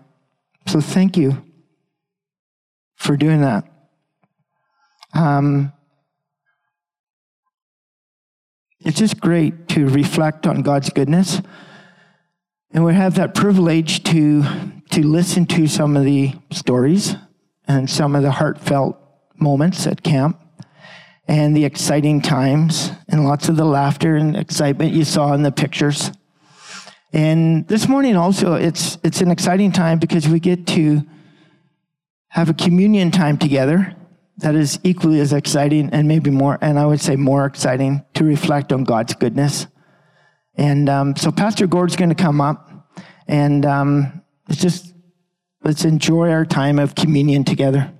So 0.68 0.80
thank 0.80 1.16
you 1.16 1.42
for 2.94 3.16
doing 3.16 3.40
that. 3.40 3.64
Um, 5.14 5.72
it's 8.78 9.00
just 9.00 9.20
great 9.20 9.66
to 9.70 9.88
reflect 9.88 10.46
on 10.46 10.62
God's 10.62 10.90
goodness. 10.90 11.42
And 12.74 12.84
we 12.84 12.94
have 12.94 13.16
that 13.16 13.34
privilege 13.34 14.02
to, 14.04 14.44
to 14.90 15.06
listen 15.06 15.44
to 15.46 15.66
some 15.66 15.94
of 15.94 16.04
the 16.04 16.32
stories 16.50 17.14
and 17.68 17.88
some 17.88 18.16
of 18.16 18.22
the 18.22 18.30
heartfelt 18.30 18.96
moments 19.38 19.86
at 19.86 20.02
camp 20.02 20.40
and 21.28 21.54
the 21.54 21.66
exciting 21.66 22.22
times 22.22 22.90
and 23.08 23.24
lots 23.24 23.50
of 23.50 23.56
the 23.56 23.64
laughter 23.66 24.16
and 24.16 24.36
excitement 24.36 24.94
you 24.94 25.04
saw 25.04 25.34
in 25.34 25.42
the 25.42 25.52
pictures. 25.52 26.12
And 27.12 27.68
this 27.68 27.88
morning 27.88 28.16
also, 28.16 28.54
it's, 28.54 28.96
it's 29.04 29.20
an 29.20 29.30
exciting 29.30 29.72
time 29.72 29.98
because 29.98 30.26
we 30.26 30.40
get 30.40 30.66
to 30.68 31.02
have 32.28 32.48
a 32.48 32.54
communion 32.54 33.10
time 33.10 33.36
together 33.36 33.94
that 34.38 34.54
is 34.54 34.80
equally 34.82 35.20
as 35.20 35.34
exciting 35.34 35.90
and 35.90 36.08
maybe 36.08 36.30
more, 36.30 36.56
and 36.62 36.78
I 36.78 36.86
would 36.86 37.02
say 37.02 37.16
more 37.16 37.44
exciting 37.44 38.02
to 38.14 38.24
reflect 38.24 38.72
on 38.72 38.84
God's 38.84 39.12
goodness. 39.12 39.66
And 40.54 40.88
um, 40.88 41.16
so 41.16 41.30
Pastor 41.30 41.66
Gord's 41.66 41.96
going 41.96 42.10
to 42.10 42.14
come 42.14 42.40
up, 42.40 42.70
and 43.26 43.64
um, 43.64 44.22
let's 44.48 44.60
just 44.60 44.94
let's 45.64 45.84
enjoy 45.84 46.30
our 46.30 46.44
time 46.44 46.78
of 46.78 46.94
communion 46.94 47.44
together. 47.44 47.92